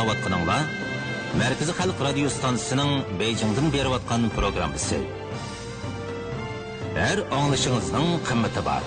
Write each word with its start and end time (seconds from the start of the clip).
аңлаватқаныңла 0.00 0.54
Мәркізі 1.36 1.74
Халық 1.76 1.98
радио 2.06 2.30
станциясының 2.32 3.18
Бейжіңден 3.20 3.68
беріп 3.74 3.98
программасы. 4.32 5.02
Әр 6.96 7.20
аңлышыңыздың 7.28 8.08
қымметі 8.24 8.64
бар. 8.64 8.86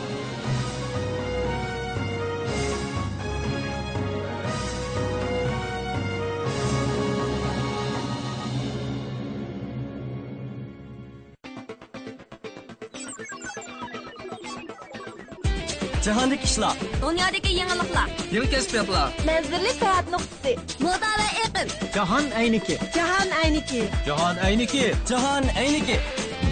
Jahondagi 16.06 16.43
ishlar 16.50 16.75
dunyodagi 17.02 17.52
yangiliklar 17.60 18.07
yangi 18.36 18.50
kashfiyotlar 18.56 19.07
manzilli 19.30 19.71
sayohat 19.80 20.07
nuqtasi. 20.16 20.52
Moda 20.86 21.10
va 21.20 21.28
iqlim 21.44 21.68
jahon 21.96 22.25
ayniki. 22.42 22.75
Jahon 22.96 23.30
ayniki. 23.44 23.82
Jahon 24.08 24.36
ayniki. 24.47 24.84
Jahon 25.10 25.46
ayniki. 25.64 25.97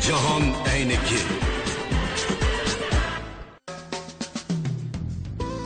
Jahon 0.07 0.43
ayniki. 0.73 1.19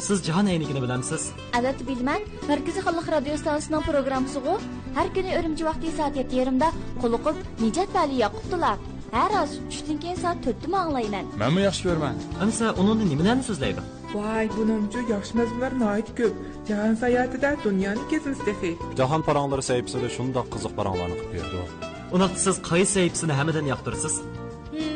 Siz 0.07 0.20
jahon 0.27 0.45
aynikini 0.45 0.81
bilamsiz? 0.85 1.21
Albatta 1.57 1.84
bilman 1.90 2.21
markaziy 2.49 2.81
xalq 2.88 3.07
radio 3.15 3.38
stansiyasining 3.41 3.84
programmasiga 3.90 4.55
har 4.98 5.07
kuni 5.15 5.31
o'rimchi 5.38 5.63
vaqti 5.70 5.88
soat 5.98 6.13
yetti 6.21 6.35
yarimda 6.41 6.67
quluqib 7.02 7.35
nijat 7.63 7.90
vali 7.98 8.15
yoqubdilar 8.24 8.76
har 9.16 9.32
oz 9.41 9.52
tushdan 9.71 9.98
keyin 10.04 10.18
soat 10.24 10.40
to'rtda 10.46 10.77
anglayman 10.85 11.26
manmi 11.41 11.62
yaxshi 11.68 11.84
ko'raman 11.88 12.16
amsa 12.44 12.66
uningda 12.82 13.05
nimalarni 13.12 13.44
so'zlaydi 13.49 13.82
voy 14.16 14.46
buningcha 14.55 15.02
yaxshi 15.13 15.34
mazmunlar 15.40 15.74
noit 15.84 16.10
ko'p 16.20 16.34
jahon 16.70 16.96
sayohatida 17.04 17.49
dunyoni 17.66 18.04
kezimiz 18.12 18.40
dehi 18.48 18.71
jahon 18.99 19.21
paranglari 19.27 19.63
sayfisida 19.71 20.10
shundoq 20.18 20.48
qiziq 20.54 20.74
paranglarni 20.80 21.16
qilib 21.21 21.34
berdi 21.36 21.58
unaqa 22.16 22.38
siz 22.46 22.55
qaysi 22.70 22.91
sayfisini 22.98 23.34
hammadan 23.40 23.66
yoqtirasiz 23.71 24.16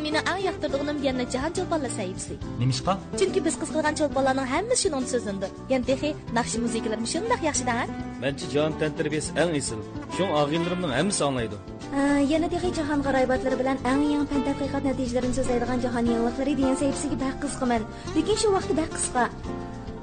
meni 0.05 0.19
eng 0.31 0.41
yoqtirdig'im 0.47 0.99
yana 1.07 1.25
jahon 1.33 1.51
cho'lponlar 1.57 1.91
sayfisi 1.99 2.35
nimishqa 2.61 2.93
chunki 3.19 3.39
biz 3.47 3.55
qiz 3.61 3.69
qilgan 3.75 3.95
cho'lponlarning 3.99 4.47
hammasi 4.53 4.81
shuning 4.83 5.09
so'zindi 5.13 5.47
yana 5.73 5.85
texi 5.89 6.09
naqshi 6.37 6.57
musiqalar 6.65 6.99
shundoq 7.13 7.41
yaxshida 7.49 7.75
manchi 8.23 8.45
jahon 8.53 8.73
tantirbiyasi 8.81 9.29
eng 9.43 9.51
esil 9.61 9.79
shu 10.15 10.23
og'inlarimning 10.41 10.93
hammasi 10.99 11.21
anglaydi 11.29 11.57
Э, 11.89 12.21
yana 12.29 12.47
texnik 12.49 12.75
jahon 12.77 13.01
g'aroybatlari 13.01 13.57
bilan 13.61 13.77
eng 13.91 14.01
yangi 14.13 14.27
fan 14.31 14.43
tadqiqot 14.47 14.83
natijalarini 14.89 15.37
so'zlaydigan 15.37 15.81
jahon 15.85 16.09
yangiliklari 16.11 16.53
degan 16.59 16.77
saytisiga 16.81 17.17
baq 17.23 17.39
qiziqaman 17.43 17.87
lekin 18.17 18.37
shu 18.41 18.51
vaqtda 18.55 18.75
baq 18.81 18.91
qisqa 18.97 19.23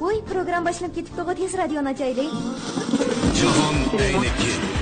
voy 0.00 0.16
program 0.32 0.66
boshlanib 0.68 0.96
ketibdi 0.96 1.36
tez 1.42 1.52
radioni 1.62 1.92
ochaylik 1.94 2.32
jahon 3.42 3.76
ayniki 4.00 4.75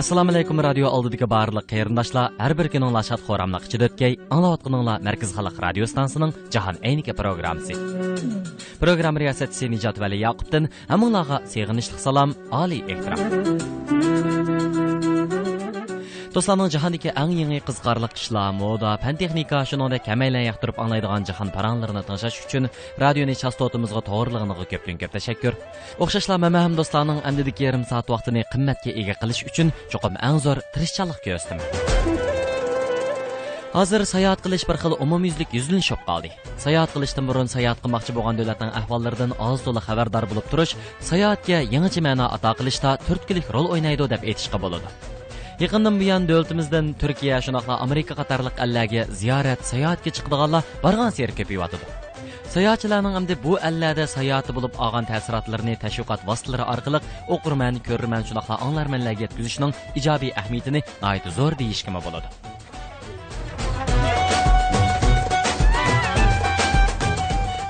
assalomu 0.00 0.32
alaykum 0.32 0.60
radio 0.64 0.88
oldidagi 0.88 1.26
barliq 1.28 1.66
qarindoshlar. 1.72 2.32
Har 2.38 2.54
bir 2.58 2.68
kuninglar 2.72 3.04
shod 3.08 3.20
xo'ramliq 3.26 3.66
ichida 3.68 3.88
anglayotganinglar 4.34 5.04
markaz 5.08 5.34
xalq 5.36 5.60
radio 5.66 5.84
stansiyaning 5.92 6.32
jahon 6.54 6.76
ayniki 6.88 7.12
programmasi. 7.20 7.76
Programma 8.80 9.20
riyosatchisi 9.22 9.68
nijot 9.74 10.00
vali 10.02 10.22
yoqubdin 10.24 10.70
hammanglarga 10.88 11.42
seg'inishli 11.52 11.98
salom 12.06 12.34
oliy 12.62 12.82
ehtirom 12.92 13.81
do'stlarning 16.34 16.70
jahondagi 16.72 17.10
eng 17.22 17.32
yangi 17.40 17.58
qiziqarli 17.68 18.08
ishlar 18.18 18.52
moda 18.60 18.90
fan 19.02 19.16
texnika 19.20 19.58
shuningdek 19.70 20.02
kamaylan 20.08 20.44
yoqtirib 20.48 20.76
anglaydigan 20.82 21.26
jahon 21.28 21.48
paranglarini 21.56 22.02
tinglash 22.08 22.38
uchun 22.44 22.64
radioni 23.02 23.34
chastotamizga 23.42 24.02
to'g'riligiga 24.08 24.66
ko'pdan 24.72 24.96
ko'p 25.02 25.12
tashakkur. 25.16 25.52
O'xshashlar 26.02 26.38
mana 26.44 26.64
ham 26.64 26.72
do'stlarning 26.80 27.20
amdidagi 27.28 27.62
yarim 27.68 27.84
soat 27.90 28.06
vaqtini 28.14 28.46
qimmatga 28.52 28.90
ega 29.00 29.14
qilish 29.22 29.42
uchun 29.50 29.68
cho'qim 29.92 30.14
eng 30.28 30.38
zo'r 30.44 30.58
tirishchanlik 30.74 31.20
ko'rsatim 31.26 31.60
hozir 33.76 34.02
sayohat 34.14 34.40
qilish 34.44 34.64
bir 34.68 34.76
xil 34.82 34.94
umumyuzlik 35.04 35.54
yuzlanishib 35.56 36.00
qoldi. 36.08 36.28
Sayohat 36.64 36.90
qilishdan 36.94 37.24
burun 37.28 37.48
sayohat 37.54 37.78
qilmoqchi 37.84 38.12
bo'lgan 38.16 38.40
davlatning 38.40 38.72
ahvollaridan 38.80 39.32
oz 39.48 39.64
to'la 39.66 39.80
xabardor 39.88 40.28
bo'lib 40.30 40.46
turish 40.52 40.76
sayohatga 41.10 41.58
yangicha 41.74 42.04
ma'no 42.08 42.26
ato 42.36 42.52
qilishda 42.60 42.90
turtkilik 43.06 43.46
rol 43.56 43.72
o'ynaydi 43.74 44.12
deb 44.14 44.30
aytishga 44.30 44.60
bo'ladi. 44.66 45.20
Yaqindan 45.62 45.94
buyon 46.00 46.22
davlatimizdan 46.28 46.86
turkiya 47.00 47.36
shunaqa 47.46 47.74
amerika 47.84 48.14
qatorliq 48.20 48.56
allarga 48.64 49.02
ziyorat 49.20 49.60
sayohatga 49.72 50.10
chiqadiganlar 50.16 50.62
borgan 50.84 51.10
seri 51.18 51.34
ko'payyotidi 51.38 51.84
sayohatchilarning 52.54 53.14
hamda 53.18 53.34
bu 53.44 53.52
allarda 53.68 54.06
sayohati 54.16 54.56
bo'lib 54.56 54.74
olgan 54.84 55.06
ta'sirotlarini 55.10 55.74
tashviqot 55.84 56.24
vositalari 56.30 56.64
orqali 56.74 57.00
o'qirman 57.34 57.78
ko'rman 57.88 58.26
shunaqa 58.30 58.60
anglarmanlarga 58.66 59.24
yetkazishning 59.26 59.76
ijobiy 60.00 60.32
ahamiyatini 60.40 60.80
zo'r 61.38 61.54
deyishga 61.62 62.00
bo'ladi. 62.08 62.51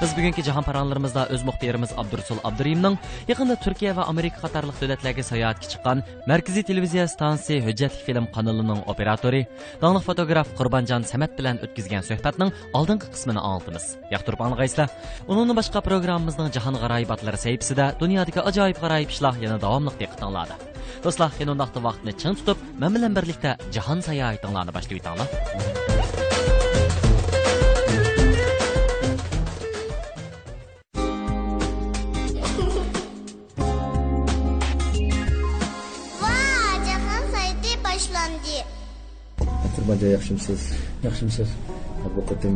Biz 0.03 0.13
bugungi 0.17 0.43
jahon 0.43 0.65
paranlarimizda 0.67 1.23
o'z 1.35 1.43
muxbirimiz 1.47 1.93
Abdurusul 2.01 2.39
Abduriyimning 2.49 2.97
yaqinda 3.31 3.55
turkiya 3.65 3.93
va 3.99 4.07
amerika 4.13 4.41
qatorliq 4.45 4.81
davlatlarga 4.83 5.25
sayohatga 5.31 5.69
chiqqan 5.73 6.03
markaziy 6.31 6.65
televiziya 6.71 7.05
stansiya 7.13 7.63
hujjatli 7.67 8.03
film 8.07 8.27
kanalining 8.35 8.81
operatori 8.93 9.43
donliq 9.83 10.05
fotograf 10.09 10.51
qurbonjon 10.59 11.07
samat 11.13 11.39
bilan 11.39 11.63
o'tkazgan 11.65 12.03
suhbatning 12.11 12.51
oldingi 12.79 13.13
qismini 13.15 13.43
anglitamiz 13.51 13.87
yoqtirib 14.15 14.45
anglag'aysizlar 14.47 14.89
Undan 15.31 15.55
boshqa 15.61 15.87
programmamizning 15.89 16.51
jahon 16.57 16.83
g'aroyibatlari 16.83 17.39
sayfisida 17.47 17.87
dunyodagi 18.03 18.41
ajoyib 18.51 18.79
g'aroyib 18.83 19.11
ishlar 19.15 19.35
yana 19.45 19.63
davomli 19.65 19.95
diqqatinglarda 20.03 20.57
do'stlar 21.05 21.31
yana 21.43 21.55
vaqtni 21.89 22.13
chin 22.21 22.35
tutib 22.41 22.59
men 22.83 22.91
bilan 22.97 23.13
birlikda 23.19 23.51
jahon 23.77 24.01
sayohatinglarni 24.09 24.73
boshlayotanglar 24.79 26.02
Qurbanjon 39.75 40.11
yaxshimisiz? 40.17 40.61
Yaxshimisiz. 41.07 41.51
Qatim 42.31 42.55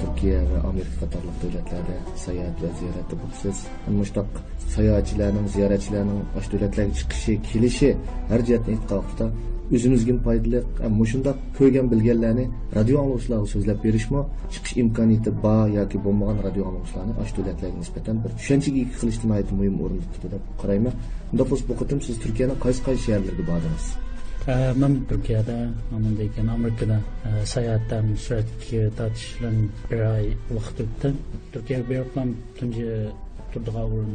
Turkiya 0.00 0.40
va 0.50 0.58
Amerika 0.70 0.96
qatorliq 1.02 1.36
davlatlarda 1.42 1.96
sayohat 2.24 2.56
va 2.62 2.70
ziyoratda 2.80 3.20
bo'lsiz. 3.22 3.56
Mushtaq 3.98 4.40
sayohatchilarning, 4.74 5.46
ziyoratchilarning 5.54 6.24
bosh 6.34 6.48
davlatlarga 6.54 6.94
chiqishi, 7.00 7.38
kelishi 7.50 7.90
har 8.30 8.40
jihatdan 8.48 8.74
e'tiqodda 8.76 9.26
o'zimizga 9.76 10.14
foydali 10.26 10.60
mushundoq 11.00 11.36
ko'rgan 11.58 11.86
bilganlarni 11.92 12.44
radio 12.76 12.96
anglovchilarga 13.02 13.48
so'zlab 13.54 13.78
berishmi 13.86 14.22
chiqish 14.54 14.74
imkoniyati 14.82 15.34
bor 15.44 15.66
yoki 15.78 16.02
bo'lmagan 16.06 16.42
radio 16.46 16.62
anglovchilarni 16.70 17.14
osh 17.22 17.32
davlatlarga 17.38 17.78
nisbatan 17.84 18.24
bir 18.24 18.36
tushunchaga 18.40 18.78
ega 18.84 18.98
qilishni 19.00 19.26
muhim 19.60 19.80
o'rin 19.84 20.02
tutadi 20.14 20.34
deb 20.34 20.44
qarayman 20.62 20.94
unda 21.32 21.50
bu 21.70 21.80
qatim 21.80 22.04
siz 22.06 22.20
turkiyaning 22.24 22.58
qaysi 22.64 22.80
qaysi 22.86 23.02
shaharlarga 23.06 23.44
bordingiz 23.50 23.86
Mən 24.48 24.94
Türkiyədə, 25.10 25.54
amındayken 25.92 26.46
Amerikada 26.48 26.94
səyahətdən 27.50 28.14
sürətki 28.16 28.78
tatışlın 28.96 29.58
bir 29.90 30.04
ay 30.06 30.30
vaxt 30.48 30.80
ötdü. 30.84 31.10
Türkiyəyə 31.52 31.84
bir 31.88 31.98
yoxlam 31.98 32.30
tüncə 32.56 32.94
turduğu 33.52 33.82
ұрын 33.82 34.14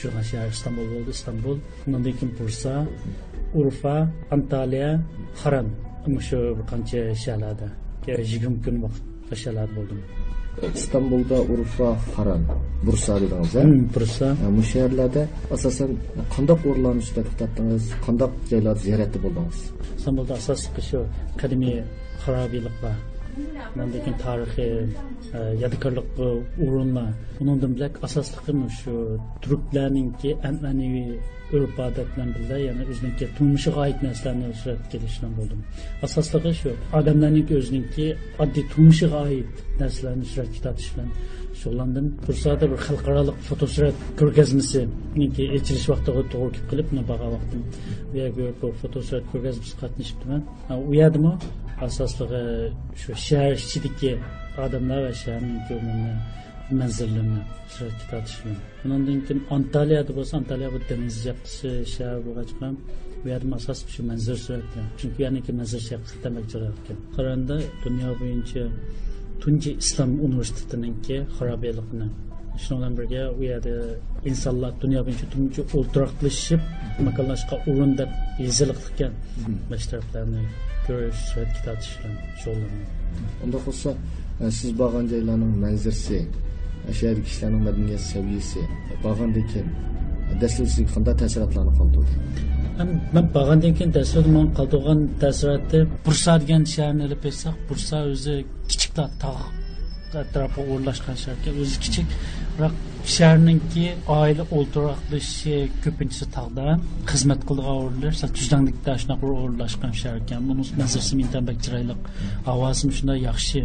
şurğan 0.00 0.24
şəhər 0.30 0.54
İstanbul 0.56 0.94
oldu, 1.00 1.10
İstanbul. 1.10 1.60
Ondan 1.86 2.08
keyin 2.08 2.32
Bursa, 2.38 2.86
Urfa, 3.54 4.08
шалады. 7.26 7.68
20 8.06 8.62
күн 8.64 8.88
шалады 9.36 9.92
istanbulda 10.78 11.38
urfa 11.52 11.90
haran 12.16 12.42
bursa 12.86 13.12
dedingiz 13.22 13.56
a 13.60 13.62
bursa. 13.94 14.26
Bu 14.56 14.62
shaharlarda 14.72 15.22
asosan 15.56 15.90
qandoq 16.34 16.60
o'rinlarni 16.70 17.00
ustida 17.04 17.22
tortdingiz 17.40 17.84
qandoq 18.06 18.32
joylarda 18.50 18.80
ziyoratda 18.86 19.18
bo'ldingiz? 19.24 19.58
Istanbulda 19.98 20.32
asosiy 20.40 20.82
shu 20.88 20.98
qadimiy 21.40 21.78
xarobiyliklar 22.24 22.96
lekin 22.96 23.17
Məndəkin 23.78 24.16
tarixi, 24.22 24.68
e, 25.34 25.40
yadikarlığı 25.62 26.04
uğruna. 26.64 27.06
Bunundan 27.40 27.74
bilək 27.76 27.98
asaslıqımı 28.06 28.70
şu 28.80 28.94
türklərinki 29.44 30.34
ənənəvi 30.48 31.04
örf-adətlə 31.56 32.26
bizə, 32.36 32.58
yəni 32.66 32.86
özününki 32.92 33.28
tutmuşuq 33.32 33.78
aid 33.84 34.02
nəslərini 34.04 34.52
sürət 34.62 34.88
gelişlə 34.92 35.30
buldum. 35.36 35.62
Asaslığı 36.02 36.54
şu, 36.62 36.72
adamların 36.92 37.54
özününki 37.60 38.08
addi 38.38 38.64
tutmuşuq 38.72 39.14
aid 39.22 39.62
nəslərini 39.82 40.28
sürət 40.32 40.50
kitabışla 40.58 41.06
şoğlandım. 41.62 42.14
Bursa'da 42.26 42.70
bir 42.72 42.76
halkaralık 42.88 43.38
fotosurat 43.48 43.94
görgezmesi 44.18 44.88
yəni 45.16 45.32
ki 45.36 45.50
açılış 45.60 45.88
vakti 45.88 46.10
o 46.10 46.24
doğru 46.32 46.52
kip 46.52 46.70
kılıp 46.70 46.92
ne 46.92 47.08
bağa 47.08 47.30
vaktim. 47.32 47.64
Veya 48.14 48.36
bir 48.36 48.62
bu 48.62 48.72
fotosurat 48.82 49.32
görgezmesi 49.32 49.80
katmıştım 49.80 50.30
ben. 50.32 50.42
Ha, 50.68 50.78
uyadım 50.78 51.24
o. 51.24 51.38
asosligi 51.86 52.42
shu 53.00 53.10
shahar 53.26 53.52
ichidagi 53.62 54.12
odamlar 54.64 55.00
va 55.06 55.12
shaharniki 55.22 55.72
umumiy 55.80 56.16
manzillarni 56.80 57.40
suratga 57.74 58.04
tortishgan 58.10 58.56
undan 58.96 59.18
keyin 59.26 59.40
antaliyada 59.56 60.12
bo'lsa 60.18 60.32
antaliya 60.40 60.68
bu 60.74 60.78
dengiz 60.90 61.18
yoqasi 61.30 61.68
shahar 61.94 62.18
bo'lgachqa 62.26 62.66
bu 63.22 63.26
yerda 63.32 63.54
asos 63.60 63.78
shu 63.94 64.00
manzil 64.10 64.36
suratgan 64.44 64.86
chunki 64.98 65.20
yaniki 65.26 65.52
manzil 65.60 65.80
ekan 65.96 66.32
qaraganda 67.14 67.56
dunyo 67.84 68.10
bo'yicha 68.20 68.64
tunji 69.42 69.70
islom 69.82 70.10
universitetiniki 70.26 71.16
xarobeligini 71.36 72.08
Şundan 72.58 72.98
birge 72.98 73.28
u 73.38 73.42
yerde 73.42 73.80
insanlar 74.24 74.72
dünya 74.80 75.06
birinci 75.06 75.30
tümcü 75.30 75.64
ultraklaşıp 75.74 76.60
makalaşka 77.04 77.58
urun 77.66 77.98
da 77.98 78.08
izlikken 78.40 79.12
meşreplerini 79.70 80.42
görüş 80.88 81.16
sürekli 81.16 81.52
kitap 81.52 81.82
işlem 81.82 82.12
şollanıyor. 82.44 82.86
Onda 83.44 83.56
olsa 83.66 83.90
e, 84.46 84.50
siz 84.50 84.78
bağan 84.78 85.06
ceylanın 85.06 85.52
mənzirsi, 85.64 86.26
e, 86.88 86.92
şehir 86.92 87.24
kişilerin 87.24 87.62
medeniyet 87.62 88.00
seviyesi, 88.00 88.58
e, 88.58 89.04
bağandaki 89.04 89.64
dəstilisi 90.40 90.86
qanday 90.94 91.14
təsiratlarını 91.22 91.72
qaldırdı? 91.78 92.14
Mən, 92.78 92.90
mən 93.14 93.30
bağandan 93.34 93.74
keyin 93.78 93.92
təsirat 93.98 94.28
mən 94.36 94.50
qaldırğan 94.58 95.00
təsiratı 95.22 95.86
Bursa 96.06 96.36
degan 96.42 96.66
şəhərini 96.74 97.06
elib 97.08 97.24
etsək, 97.30 97.54
Bursa 97.70 98.02
özü 98.12 98.34
kiçik 98.68 98.92
tağ 99.22 99.34
ətrafı 100.24 100.66
uğurlaşqan 100.70 101.16
şəhər, 101.22 101.56
özü 101.64 101.80
kiçik 101.80 102.06
biroq 102.58 102.74
shaharninki 103.14 103.84
oila 104.18 104.44
o'ltiroqlashishi 104.56 105.56
ko'pinchisi 105.84 106.26
tog'da 106.36 106.66
xizmat 107.10 107.40
qilgan 107.48 107.68
o'rinlar 107.74 108.14
jujdanglikda 108.38 108.92
shunaqa 109.02 109.26
o'rlashgan 109.44 109.92
shahar 110.00 110.16
ekan. 110.22 110.40
Buni 110.48 110.62
manzarasi 110.80 111.14
mintan 111.20 111.44
chiroyli 111.64 111.94
havosi 112.48 112.90
shunday 112.98 113.18
yaxshi. 113.28 113.60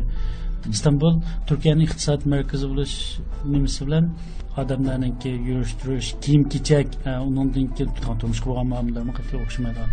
Istanbul 0.75 1.13
turkiyaning 1.47 1.87
iqtisod 1.89 2.21
markazi 2.33 2.65
bo'lish 2.71 2.95
nimasi 3.53 3.81
bilan 3.87 4.05
odamlarniki 4.61 5.31
yurish 5.49 5.73
turish 5.81 6.09
kiyim 6.23 6.43
kechak 6.53 6.87
e, 7.09 7.11
undan 7.27 7.47
keyin 7.55 7.89
turmushga 8.21 8.45
bo'lgan 8.49 8.67
muomalalarga 8.73 9.13
qat'iy 9.19 9.37
o'xshamaydi 9.45 9.83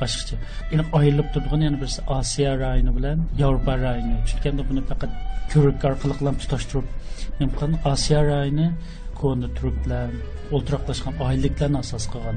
boshqacha 0.00 0.36
endi 0.72 0.84
ayrilib 0.98 1.28
turgan 1.34 1.60
yana 1.66 1.78
birisi 1.82 2.00
osiyo 2.18 2.52
rayoni 2.64 2.92
bilan 2.98 3.18
yevropa 3.42 3.72
rayoni. 3.84 4.16
Chunki 4.28 4.68
buni 4.70 4.82
faqat 4.90 5.10
ko'rik 5.52 5.84
orqali 5.88 6.32
tutashtirib 6.42 6.86
osiyo 7.92 8.20
rayoni 8.30 8.66
ko'ni 9.20 9.48
turklar 9.58 10.10
o'ltiroqlashgan 10.54 11.14
oyliklarni 11.26 11.78
asos 11.84 12.04
qilgan. 12.12 12.36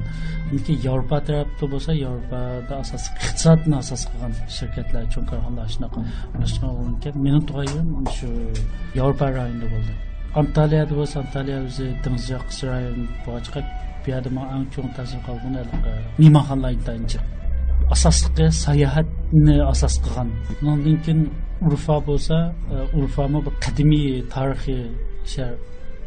Uniki 0.52 0.72
yevropa 0.86 1.18
tarafda 1.28 1.64
bo'lsa 1.72 1.90
yevropada 2.04 2.74
asos 2.84 3.04
iqtisodni 3.10 3.74
asos 3.82 4.02
qilgan 4.10 4.32
shirkatlar 4.56 5.02
uchun 5.08 5.24
qaraganda 5.30 5.62
shunaqa. 5.74 5.98
Shu 8.16 8.28
yevropa 8.98 9.26
rayonida 9.38 9.66
bo'ldi. 9.74 9.92
Antaliyada 10.40 10.94
bo'lsa 11.00 11.16
antaliya 11.24 11.58
o'zi 11.68 11.86
dengiz 12.04 12.24
cho'ng 14.74 14.90
asosligi 17.94 18.46
sayohatni 18.64 19.56
asos 19.72 19.94
qilgan. 20.04 20.28
urfa 21.68 21.96
bo'lsa 22.08 22.36
e, 22.74 22.76
urfami 22.98 23.38
e, 23.38 23.44
bir 23.46 23.54
qadimiy 23.64 24.08
tarixiy 24.34 24.82
shahar 25.32 25.54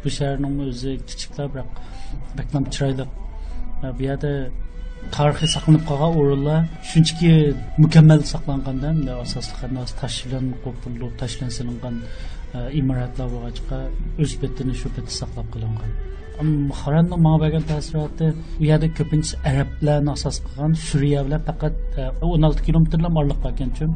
bu 0.03 0.09
shaharning 0.17 0.55
o'zi 0.67 0.91
kichikda 1.09 1.43
biroq 1.51 1.69
bakam 2.37 2.63
chiroyli 2.73 3.05
bu 3.97 4.01
yerda 4.09 4.31
tarixi 5.15 5.47
saqlanib 5.55 5.83
qolgan 5.89 6.11
o'rinlar 6.21 6.59
shunchaki 6.89 7.31
mukammal 7.83 8.21
saqlanganda 8.33 8.89
bunday 8.97 9.17
asosli 9.25 9.55
qanday 9.61 9.85
tashlan 10.01 10.45
qo'pirilib 10.63 11.13
tashlan 11.21 11.49
silingan 11.57 11.95
imoratlar 12.79 13.27
bo'lg'achqa 13.33 13.77
o'z 14.23 14.31
betini 14.41 14.73
shu 14.81 14.87
peti 14.95 15.11
saqlab 15.21 15.47
qilingan 15.55 15.91
Xoranda 16.79 17.17
mənə 17.17 17.37
bəgən 17.41 17.63
təsiratı 17.65 18.27
bu 18.59 18.65
yerdə 18.67 18.91
köpüncə 18.97 19.39
ərəblərin 19.49 20.11
əsas 20.13 20.37
qılan 20.45 20.75
Suriya 20.87 21.23
ilə 21.25 21.39
faqat 21.47 21.79
16 22.27 22.59
e, 22.61 22.65
kilometrlə 22.67 23.09
marlıq 23.15 23.39
qalqan 23.45 23.71
üçün 23.73 23.95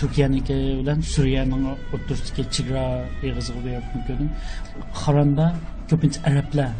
turkiyaniki 0.00 0.56
bilan 0.80 1.00
suriyani 1.14 1.56
o'rtasidagi 1.94 2.42
chegara 2.56 2.84
eg'izi 3.28 3.50
qilib 3.52 3.64
beryapti 3.66 3.98
ko'rdim. 4.08 4.28
Haronda 5.02 5.46
ko'pincha 5.90 6.20
arablar 6.30 6.70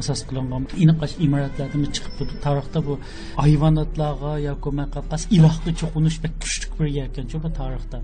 asos 0.00 0.20
qilingan. 0.28 0.62
İniqash 0.84 1.14
imoratlardan 1.26 1.82
chiqib 1.96 2.12
turdi. 2.18 2.34
Tarixda 2.46 2.78
bu 2.88 2.94
hayvonotlarga 3.42 4.32
yoki 4.48 4.70
ilohga 5.36 5.70
cho'qinish 5.80 6.16
kuchli 6.42 6.66
bir 6.78 6.86
ekan 7.06 7.26
bu 7.44 7.50
tarixda. 7.60 7.98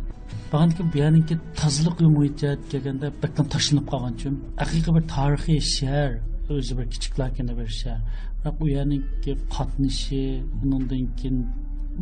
Бағанки 0.53 0.83
бұяныңки 0.95 1.35
тазылық 1.61 2.03
мұйтият 2.17 2.61
келгенде 2.73 3.09
бәккім 3.23 3.47
ташынып 3.55 3.87
қалған 3.93 4.19
үшін 4.19 4.35
ақиқи 4.65 4.95
бір 4.97 5.05
тарихи 5.15 5.57
шәһәр 5.75 6.13
өзі 6.57 6.77
бір 6.79 6.87
кичік 6.93 7.19
лакенде 7.21 7.55
бір 7.57 7.71
шәһәр 7.81 8.01
бірақ 8.43 8.59
бұяныңки 8.61 9.37
қатнышы 9.55 10.23
бұныңдан 10.61 11.05
кейін 11.21 11.39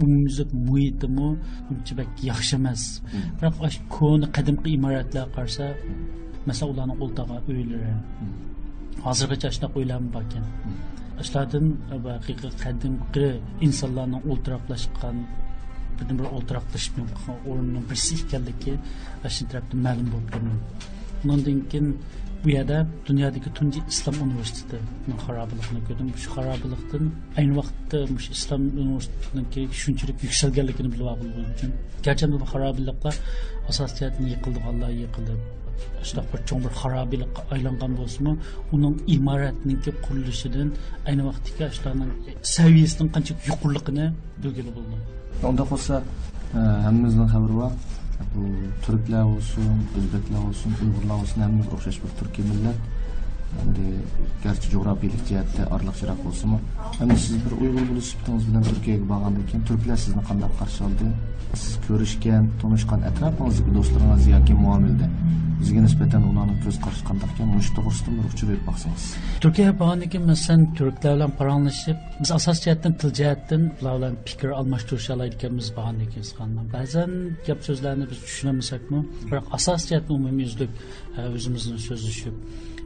umumyuzlik 0.03 0.51
muhitimi 0.67 1.29
uncha 1.71 1.93
bak 2.01 2.11
yaxshi 2.31 2.55
emas. 2.61 2.83
Biroq 3.39 3.77
ko'ni 3.97 4.27
qadimgi 4.37 4.69
imoratlar 4.79 5.27
qarasa 5.35 5.67
masalan 6.49 6.71
ularni 6.73 6.95
o'ltaga 7.05 7.37
uylari. 7.49 7.93
Hozirgacha 9.07 9.49
shunaqa 9.55 9.77
uylarmi 9.81 10.09
bor 10.15 10.23
ekan 10.29 10.45
shulardan 11.27 11.67
haqiqiy 12.17 12.53
qadimgi 12.65 13.27
insonlarni 13.67 14.19
o'ltiroqlashgan 14.31 15.17
birdan 15.97 16.17
bir 16.21 16.27
o'ltiroqlashib 16.37 16.95
o'rinni 17.51 17.81
birisi 17.89 18.15
ekanligi 18.25 18.75
shu 19.37 19.43
ma'lum 19.87 20.09
bo'lib 20.13 20.29
turdi 20.35 20.55
undan 21.35 21.59
keyin 21.71 21.89
bu 22.45 22.49
yerda 22.57 22.87
dunyodagi 23.09 23.49
tunji 23.59 23.81
islom 23.93 24.17
universiteti 24.27 24.79
xarobaligini 25.25 25.81
ko'rdim 25.89 26.09
shu 26.23 26.29
xarobalikdan 26.37 27.05
ayni 27.39 27.53
vaqtda 27.61 27.99
islom 28.37 28.63
universitetiniki 28.85 29.63
shunchalik 29.83 30.19
yuksalganligini 30.27 30.89
bilib 30.95 31.07
olgan 31.13 31.47
uchun 31.55 31.71
garchi 32.07 32.27
bu 32.33 32.47
xarobaliklar 32.53 33.15
asosiyatini 33.71 34.29
yiqildiganlar 34.35 34.91
yiqildi 35.03 35.35
shunaqa 36.09 36.29
bir 36.33 36.41
cho'ng 36.49 36.63
bir 37.13 37.21
aylangan 37.55 37.93
bo'lsinmi 38.01 38.33
uning 38.75 38.95
imoratniki 39.17 39.91
qurilishidan 40.05 40.69
ayni 41.09 41.23
vaqtdagi 41.29 41.67
saviyasining 42.57 43.09
qancha 43.15 43.33
yuqoriligini 43.49 44.07
bilgili 44.43 44.71
bo'ldim 44.77 45.01
unda 45.51 45.65
bo'lsa 45.73 45.95
hammamizning 46.87 47.29
xabari 47.35 47.55
bu 48.35 48.47
turklar 48.87 49.25
bo'lsin 49.33 49.69
o'zbeklar 49.99 50.41
bo'lsin 50.47 50.71
uyg'urlar 50.83 51.17
bo'lsin 51.23 51.45
hammamiz 51.47 51.69
o'xshash 51.77 51.99
bir 52.05 52.17
turkiy 52.21 52.45
millat 52.51 52.79
endi 53.63 53.87
garchi 54.45 54.69
jo'grafiylik 54.75 55.23
jihatda 55.31 55.63
oraliqchiroq 55.75 56.21
bo'lsinmi? 56.27 56.59
Endi 57.03 57.17
siz 57.25 57.37
bir 57.45 57.53
uyg'ur 57.63 57.85
bo'lish 57.91 58.09
sifatingiz 58.11 58.45
bilan 58.49 58.65
turkiyaga 58.71 59.07
borgandan 59.13 59.45
keyin 59.51 59.65
turklar 59.71 59.99
sizni 60.05 60.23
qanday 60.29 60.51
qarshi 60.61 60.81
oldi? 60.89 61.07
Siz 61.63 61.75
ko'rishgan 61.87 62.45
tanishgan 62.63 63.01
atrofingizdagi 63.11 63.71
do'stlaringiz 63.79 64.27
yoki 64.35 64.55
muomilda 64.65 65.07
bizga 65.61 65.81
nisbatan 65.87 66.23
ularning 66.31 66.59
ko'z 66.65 66.77
qarashi 66.85 67.05
qanday 67.09 67.29
ekan? 67.33 67.49
Mush 67.57 67.71
to'g'risida 67.77 68.11
bir 68.17 68.25
uchib 68.33 68.47
berib 68.51 68.65
boqsangiz. 68.71 69.05
Turkiyaga 69.45 69.75
borgandan 69.83 70.09
keyin 70.13 70.27
masalan 70.33 70.63
turklar 70.79 71.13
bilan 71.17 71.33
paranglashib 71.41 71.99
biz 72.21 72.31
asos 72.39 72.59
jihatdan 72.65 72.93
til 73.01 73.11
jihatdan 73.21 73.63
ular 73.81 73.95
bilan 73.99 74.15
fikr 74.29 74.49
almashtirisha 74.61 75.11
oladiganmiz 75.17 75.69
borgandan 75.77 76.09
keyin 76.15 76.57
ba'zan 76.77 77.13
gap 77.47 77.61
so'zlarni 77.69 78.05
biz 78.11 78.19
tushunolmasakmi 78.27 79.01
biroq 79.31 79.47
asos 79.59 79.83
jihatdan 79.91 80.15
umumyuzlik 80.21 80.71
e, 81.19 81.21
o'zimizni 81.37 81.79
so'zlashib 81.89 82.35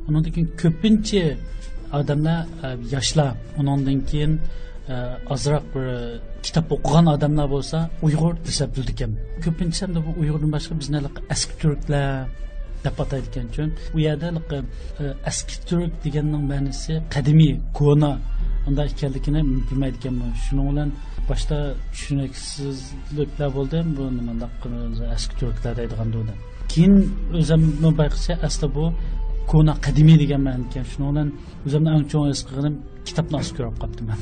андан 0.08 0.32
кийин 0.32 0.50
көпүнчө 0.61 1.37
адамдар 1.92 2.46
яшла 2.90 3.34
андан 3.56 4.02
кийин 4.11 4.38
азыраак 4.88 5.64
бир 5.75 6.20
китап 6.42 6.73
окуган 6.73 7.08
адамдар 7.08 7.49
болсо 7.49 7.88
уйгур 8.02 8.37
десеп 8.44 8.76
билди 8.76 8.92
экен 8.92 9.16
көпүнчө 9.44 9.84
эми 9.87 10.00
бул 10.00 10.14
уйгурдан 10.18 10.50
башка 10.50 10.75
биздин 10.75 10.96
алак 10.96 11.23
эски 11.30 11.56
деп 12.84 13.00
атайды 13.00 13.28
экен 13.30 13.49
чүн 13.56 13.73
у 13.94 13.99
жерде 13.99 14.32
эски 15.26 15.61
түрк 15.68 15.92
дегендин 16.04 16.46
мааниси 16.49 17.02
кадимий 17.11 17.61
кона 17.73 18.18
болды 26.12 26.34
кейін 26.68 26.99
өзім 27.32 27.70
ko'na 29.50 29.74
qadimiy 29.86 30.16
degan 30.22 30.40
ma'no 30.46 30.64
ekan 30.68 30.84
shuning 30.92 31.10
bilan 31.12 31.28
o'zimni 31.66 31.90
ancha 31.96 32.08
cho'ng 32.12 32.26
his 32.32 32.42
qilganim 32.48 32.74
kitobni 33.08 33.34
ochib 33.40 33.54
ko'rib 33.58 33.76
qolibdiman 33.82 34.20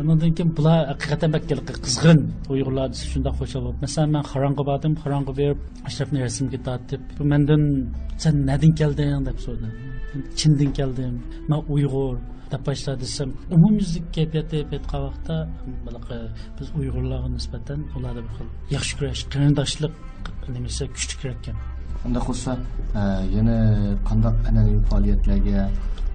undan 0.00 0.30
keyin 0.36 0.50
bular 0.58 0.78
haqiqatan 0.92 1.30
bakka 1.36 1.54
qizg'in 1.86 2.18
Uyg'urlar 2.52 2.88
shunda 3.12 3.30
xushal 3.38 3.60
bo'lib. 3.64 3.78
Masalan, 3.84 4.08
men 4.14 4.24
Xaronga 4.30 4.62
bordim, 4.70 4.92
Xaronga 5.02 5.32
berib, 5.40 5.58
Ashrafni 5.88 6.18
rasmga 6.26 6.58
tortib, 6.66 7.02
mandan 7.32 7.62
sen 8.22 8.34
nadin 8.50 8.72
kelding 8.80 9.22
deb 9.28 9.38
so'radi. 9.44 9.68
Chindan 10.38 10.70
keldim. 10.78 11.14
Men 11.50 11.60
Uyg'ur 11.74 12.14
deb 12.52 12.62
boshladi 12.68 13.00
desam, 13.04 13.30
umumyuzlik 13.56 14.06
kayfiyati 14.16 14.58
aytgan 14.74 15.00
vaqtda 15.06 15.36
bunaqa 15.86 16.16
biz 16.58 16.68
Uyg'urlarga 16.78 17.28
nisbatan 17.36 17.78
ularda 17.96 18.20
bir 18.26 18.32
xil 18.38 18.48
yaxshi 18.76 18.92
kurash, 18.98 19.22
qarindoshlik 19.32 19.94
nimasi 20.56 20.84
kuchli 20.96 21.28
ekan. 21.36 21.56
Unda 22.06 22.20
bo'lsa 22.26 22.52
yana 23.36 23.56
qandaq 24.08 24.36
an'anaviy 24.48 24.80
faoliyatlarga 24.90 25.68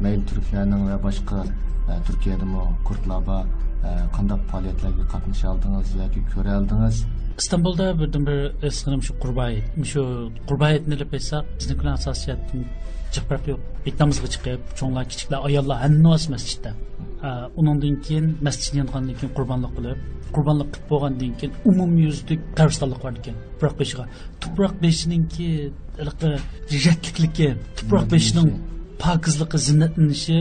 mayli 0.04 0.22
turklarning 0.30 0.84
va 0.90 0.98
boshqa 1.06 1.40
turkiyadami 2.08 2.62
kurdlarga 2.88 3.38
e, 3.88 3.90
qandaq 4.16 4.42
faoliyatlarga 4.52 5.06
qatnasha 5.14 5.48
oldingiz 5.54 5.96
yoki 6.02 6.22
ko'ra 6.34 6.52
oldingiz 6.60 6.98
istanbulda 7.42 7.86
birdan 8.00 8.24
bir 8.30 8.40
esqinim 8.70 9.02
shu 9.08 9.14
qurbayit 9.24 9.66
shu 9.92 10.02
qurbayitni 10.50 10.96
deb 11.02 11.12
aytsak 11.18 11.44
bizniklar 11.60 11.94
asosiyatdan 12.00 12.62
chiqib 13.16 13.44
yo'q. 13.52 13.60
Bektamizga 13.86 14.28
chiqib 14.36 14.62
cho'nglar 14.80 15.06
kichiklar 15.12 15.40
ayollar 15.48 15.78
hamma 15.86 16.16
masjidda. 16.36 16.72
Undan 17.60 17.96
keyin 18.06 18.26
masjid 18.48 18.74
yongandan 18.82 19.16
keyin 19.20 19.32
qurbonlik 19.38 19.72
qilib 19.78 20.00
qurbonlik 20.36 20.70
qilib 20.74 20.88
bo'lgandan 20.92 21.34
keyin 21.40 21.54
umumyuzlik 21.72 22.42
qabristonlik 22.60 23.00
bor 23.04 23.14
ekan 23.22 23.36
tuproq 23.52 23.76
beshiga. 23.82 24.04
Tuproq 24.42 24.74
beshiningki 24.86 25.50
ratlikligi 26.86 27.50
tuproq 27.78 28.06
beshining 28.16 28.50
pokizligi 29.04 29.58
zinnatlanishi 29.68 30.40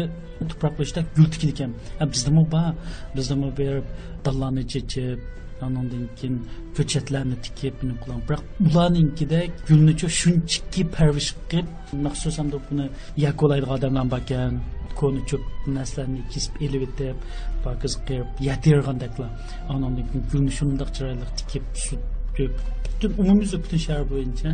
tuproq 0.51 0.75
beshida 0.81 1.01
gul 1.17 1.27
tikil 1.33 1.51
ekan 1.55 1.71
bizdami 2.13 2.43
bor 2.55 2.71
bizdami 3.17 3.49
berib 3.61 3.87
dallarni 4.25 4.65
chechib 4.73 5.19
andan 5.67 6.05
keyin 6.19 6.35
ko'chatlarni 6.77 7.37
tikib 7.47 7.75
qilaman 8.03 8.23
biroq 8.29 8.43
ularninkida 8.69 9.41
gulnichi 9.69 10.07
shunchaki 10.21 10.83
parvish 10.97 11.31
qilib 11.51 11.69
maxsus 12.05 12.35
hamda 12.41 12.59
buni 12.69 12.87
yakolaydigan 13.27 13.75
odamlar 13.77 14.05
bor 14.13 14.21
ekan 14.25 14.55
ko'ni 15.01 15.21
cho'p 15.31 15.45
narsalarni 15.77 16.23
kesib 16.33 16.55
elib 16.67 16.83
etib 16.89 17.17
pokiz 17.65 17.93
qilib 18.07 18.29
yatirgandaklar 18.49 19.31
andan 19.73 19.91
keyin 20.09 20.25
gulni 20.33 20.53
shundoq 20.59 20.91
chiroyli 20.97 21.27
tikib 21.39 21.65
sutib 21.87 22.53
butun 22.85 23.11
umumyuzlik 23.23 23.61
butun 23.65 23.81
shahar 23.87 24.05
bo'yicha 24.13 24.51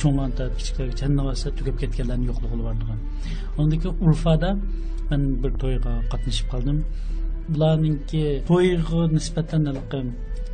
cho'nglardan 0.00 0.50
kichiklarga 0.58 1.02
hamma 1.06 1.22
narsa 1.28 1.48
tugab 1.58 1.76
ketganlarni 1.82 2.26
yo'qligi 2.30 2.56
bo'lgan 2.66 2.98
undan 3.60 3.78
keyin 3.82 3.96
urfada 4.06 4.50
man 5.10 5.22
bir 5.42 5.52
to'yga 5.62 5.92
qatnashib 6.12 6.46
qoldim 6.52 6.78
bularninki 7.52 8.24
to'yga 8.50 9.00
nisbatan 9.16 9.62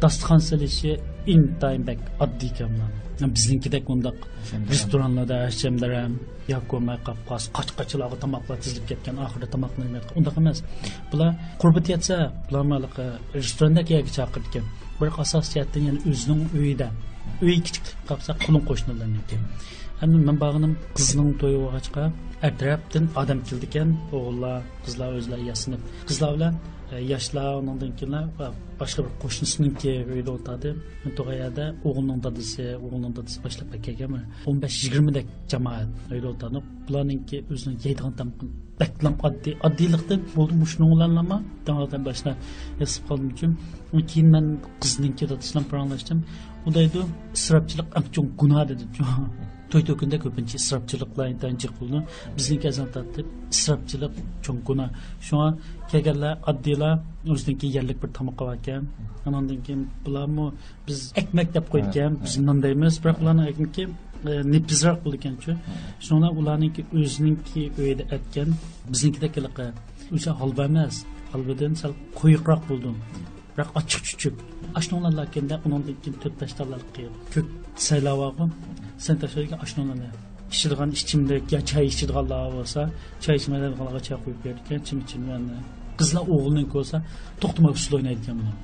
dasturxon 0.02 0.40
silishi 0.48 0.92
intayin 1.34 1.82
bak 1.88 2.00
oddiy 2.24 2.50
ekan 2.52 2.72
bizninkidek 3.36 3.84
undaq 3.94 4.16
restoranlarda 4.72 5.36
hashamlar 5.46 5.90
ham 6.00 6.14
yo 6.52 6.58
ko'rmay 6.70 6.98
qolib 7.06 7.22
qolsa 7.28 7.48
qoch 7.56 7.70
qochlarga 7.78 8.16
tomoqlar 8.24 8.56
tizilib 8.62 8.86
ketgan 8.90 9.16
oxirida 9.24 9.48
tomoqni 9.54 9.84
undaq 10.18 10.36
emas. 10.42 10.58
Bular 11.10 11.30
qurbat 11.62 11.86
yetsa 11.94 12.16
bular 12.48 12.64
restoranda 13.40 13.82
yerga 13.94 14.12
chaqirgan 14.18 14.64
biroq 14.98 15.16
asosiyatdan 15.24 15.82
yana 15.88 16.00
o'zining 16.10 16.42
uyida 16.60 16.88
uy 17.46 17.56
kichik 17.66 17.86
qolsa 18.08 18.30
qulun 18.44 18.62
qo'shnilarniki. 18.68 19.36
Endi 20.02 20.16
man 20.28 20.36
borganim 20.44 20.72
qizning 20.98 21.30
to'yi 21.40 21.58
bo'lg'achqa 21.64 22.02
atrofdan 22.48 23.04
odam 23.20 23.38
keldi 23.48 23.66
ekan 23.70 23.88
o'g'illar 24.16 24.58
qizlar 24.84 25.10
o'zlari 25.18 25.44
yasinib 25.52 25.82
qizlar 26.08 26.30
bilan 26.36 26.54
yoshlar 27.12 27.50
undan 27.60 27.92
keyin 27.98 28.14
boshqa 28.80 29.00
bir 29.06 29.12
qo'shnisiniki 29.22 29.92
uyda 30.14 30.30
o'tadi 30.38 30.70
to'g'ayada 31.18 31.64
o'g'ilning 31.88 32.20
dadasi 32.26 32.64
o'g'ilning 32.84 33.12
dadasi 33.18 33.38
boshlab 33.46 33.68
kelganmi 33.86 34.20
o'n 34.48 34.56
besh 34.64 34.76
yigirmadek 34.84 35.26
jamoat 35.52 35.88
uyda 36.14 36.28
o'tadi 36.34 36.58
bularninki 36.86 37.36
o'zini 37.52 37.74
yeydigan 37.84 38.12
bilanlama 40.94 41.36
damadan 41.66 42.02
dedi 48.70 48.84
to'y 49.74 49.84
to'kinda 49.88 50.16
ko'pincha 50.24 50.56
isrofchiliklar 50.62 51.26
intanchi 51.34 51.68
qildi 51.76 51.98
bizniki 52.36 52.66
azaltatdi 52.72 53.20
isrofchilik 53.54 54.12
cho'ng 54.44 54.60
gunoh 54.68 54.88
shunga 55.26 55.48
kelganlar 55.90 56.34
oddiylar 56.50 56.94
o'ziniki 57.32 57.66
yerlik 57.76 57.98
bir 58.02 58.10
tomoq 58.18 58.40
ekan 58.56 58.82
anandan 59.28 59.58
keyin 59.66 59.82
bularmi 60.04 60.46
biz 60.86 60.98
ekmak 61.22 61.48
deb 61.56 61.66
qo'ygan 61.74 62.12
biz 62.24 62.34
non 62.48 62.58
deymiz 62.64 62.94
biroq 63.02 63.18
ularni 63.22 63.44
ekmaki 63.52 63.84
nepizroq 64.54 64.98
bo'ldi 65.04 65.16
ekanchu 65.20 65.52
shunga 66.06 66.28
ularniki 66.40 66.82
o'ziniki 67.00 67.62
uyida 67.80 68.04
aytgan 68.14 68.48
biznikidek 68.92 69.34
o'sha 70.16 70.30
holba 70.40 70.64
emas 70.70 70.94
holbadan 71.32 71.72
sal 71.80 71.92
quyuqroq 72.18 72.62
bo'ldi 72.68 72.90
biroq 73.56 73.70
ochiq 73.80 74.02
chuchuk. 74.08 74.34
Ashnolarlarkanda 74.78 75.54
undan 75.64 75.82
keyin 76.02 76.16
to'rt 76.22 76.36
besh 76.40 76.54
dollarlik 76.58 76.90
ko'k 77.34 77.46
saylab 77.88 78.18
olgin 78.26 78.50
sen 79.04 79.16
tashlagan 79.22 79.58
ashnolarni 79.64 80.08
ichadigan 80.54 80.90
ichimlik 80.98 81.44
yo 81.54 81.60
choy 81.70 81.86
ichadiganlar 81.92 82.44
bo'lsa 82.58 82.80
choy 83.24 83.36
ichmaydiganlarga 83.40 84.00
choy 84.08 84.18
qo'yib 84.24 84.40
bergan 84.46 84.80
chim 84.88 84.98
chimlarni 85.10 85.58
qizlar 85.98 86.24
o'g'ilniki 86.34 86.72
bo'lsa 86.76 86.96
to'xtamay 87.42 87.72
usul 87.78 87.92
o'ynaydi 87.98 88.20
ekan 88.24 88.36
bular 88.40 88.56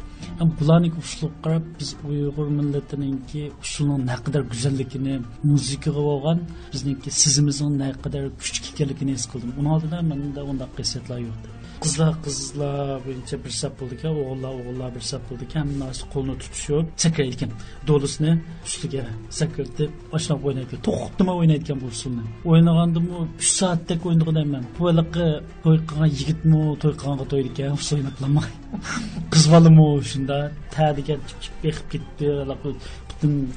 bularniki 0.58 0.98
uslub 1.04 1.34
qarab 1.44 1.64
biz 1.78 1.90
uyg'ur 2.08 2.48
millatiniki 2.58 3.42
usulning 3.64 4.02
naqadar 4.10 4.42
go'zalligini 4.52 5.14
muzikaga 5.50 6.02
bo'lgan 6.10 6.38
bizniki 6.72 7.08
sizimizning 7.22 7.74
naqadar 7.84 8.24
kuchli 8.40 8.66
ekanligini 8.72 9.12
his 9.16 9.24
qildim 9.32 9.50
uni 9.60 9.68
oldida 9.74 9.98
manda 10.10 10.40
unday 10.50 10.68
qisiyatlar 10.78 11.18
yo'q 11.28 11.59
Qızlar 11.80 12.22
qızlar 12.22 13.00
birinci 13.06 13.44
bir 13.44 13.50
sap 13.50 13.80
buldu 13.80 13.96
ki, 13.96 14.08
oğullar 14.08 14.48
oğullar 14.48 14.94
bir 14.94 15.00
sap 15.00 15.30
buldu 15.30 15.48
ki, 15.48 15.58
hemen 15.58 15.80
arası 15.80 16.08
kolunu 16.08 16.38
tutuşuyor. 16.38 16.84
Çakır 16.96 17.24
ilkin. 17.24 17.52
Dolusunu 17.86 18.38
üstüge 18.66 19.04
sakırtı 19.30 19.90
başına 20.12 20.36
oynaydı. 20.36 20.82
Toxtuma 20.82 21.34
oynayken 21.34 21.80
bulsun. 21.80 22.22
Oynagandı 22.44 23.00
mı 23.00 23.28
3 23.38 23.46
saatte 23.46 23.98
oynadık 24.04 24.28
hemen. 24.28 24.64
Bu 24.78 24.88
alıkı 24.88 25.44
toy 25.62 25.86
kılgan 25.86 26.06
yigit 26.06 26.44
mi 26.44 26.78
toy 26.78 26.96
kılganğa 26.96 27.24
toydukken 27.28 27.74
soynaplama. 27.74 28.42
Kız 29.30 29.52
balı 29.52 29.70
mı 29.70 30.04
şunda 30.04 30.52
tədigen 30.72 31.18
çıkıp 31.28 31.64
bekip 31.64 31.92
gitti. 31.92 32.32
Alakı 32.32 32.74
bütün 33.10 33.52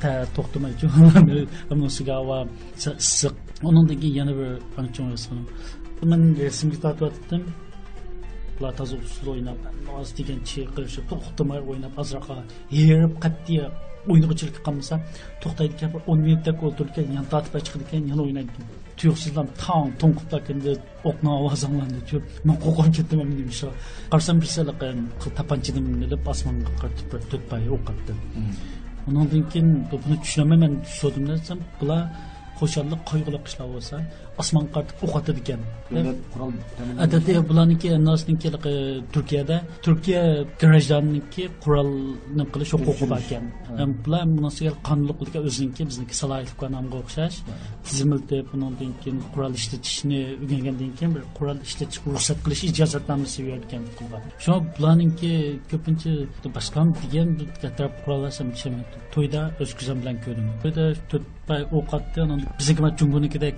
ta 0.00 0.26
toxtumay 0.34 0.72
amnosiga 1.70 2.16
va 2.28 2.46
issiq 2.86 3.34
undan 3.62 3.86
keyin 4.00 4.14
yana 4.14 4.32
bir 4.38 4.50
funksiya 4.74 5.10
yasadim 5.10 5.46
man 6.10 6.22
rasmga 6.44 6.76
tortyapdim 6.82 7.42
бұлар 8.58 8.74
таза 8.78 8.94
ұлсыз 8.98 9.28
ойнап 9.34 9.58
аз 9.98 10.12
деген 10.18 10.40
чайқырышып 10.50 11.04
тоқтамай 11.10 11.60
ойнап 11.62 11.94
азыраққа 12.02 12.42
еріп 12.70 13.14
қатты 13.22 13.54
o'yiniga 14.08 14.34
chirkib 14.40 14.62
qolmasa 14.66 14.94
to'xtaydi 15.42 15.74
ekan 15.76 15.90
bir 15.94 16.00
o'n 16.10 16.18
minutdak 16.26 16.58
o'ltirdi 16.66 17.00
ekan 17.02 17.14
yana 17.16 17.28
tortib 17.32 17.54
chiqadi 17.66 17.84
ekan 17.86 18.02
мен 30.48 30.74
xo'shallik 32.60 33.00
qayg'uli 33.10 33.38
qishloq 33.46 33.68
bo'lsa 33.74 33.96
osmonga 34.42 34.70
qaratib 34.74 34.98
o'q 35.04 35.14
otadi 35.20 35.40
ekan 35.42 35.60
bularniki 37.50 37.88
nosniki 38.08 38.48
turkiyada 39.14 39.56
turkiya 39.84 40.22
grajdanniki 40.62 41.44
qurolni 41.62 42.44
qilish 42.52 42.72
huquqi 42.74 43.06
bor 43.12 43.20
ekan 43.26 43.44
bular 44.04 44.22
bunisiga 44.36 44.72
qonunliq 44.88 45.18
ekan 45.26 45.42
o'ziniki 45.50 45.82
bizniki 45.90 46.14
salohiyatga 46.22 46.66
o'xshash 47.02 47.36
tizimiltib 47.86 48.46
undan 48.54 48.92
keyin 49.02 49.18
qurol 49.34 49.52
ishlatishni 49.60 50.20
o'rgangandan 50.42 50.90
keyin 50.98 51.12
bir 51.16 51.24
qurol 51.38 51.58
ishlatish 51.68 52.00
ruxsat 52.14 52.38
qilish 52.44 52.62
ijozatnomasi 52.70 53.38
bergan 53.48 53.82
shu 54.44 54.52
bularninki 54.76 55.32
ko'pincha 55.70 56.12
boshqa 56.56 56.80
degan 57.02 57.28
kattaroq 57.62 57.94
qurollar 58.04 58.32
to'yda 59.14 59.42
o'z 59.62 59.70
ko'zim 59.78 59.96
bilan 60.02 60.16
ko'rdim. 60.24 60.46
To'yda 60.62 60.84
to'rt 61.10 61.26
pay 61.48 61.62
o'q 61.76 61.88
bizniki 62.58 62.80
bizniki 62.82 62.96
jungonikidek 63.00 63.54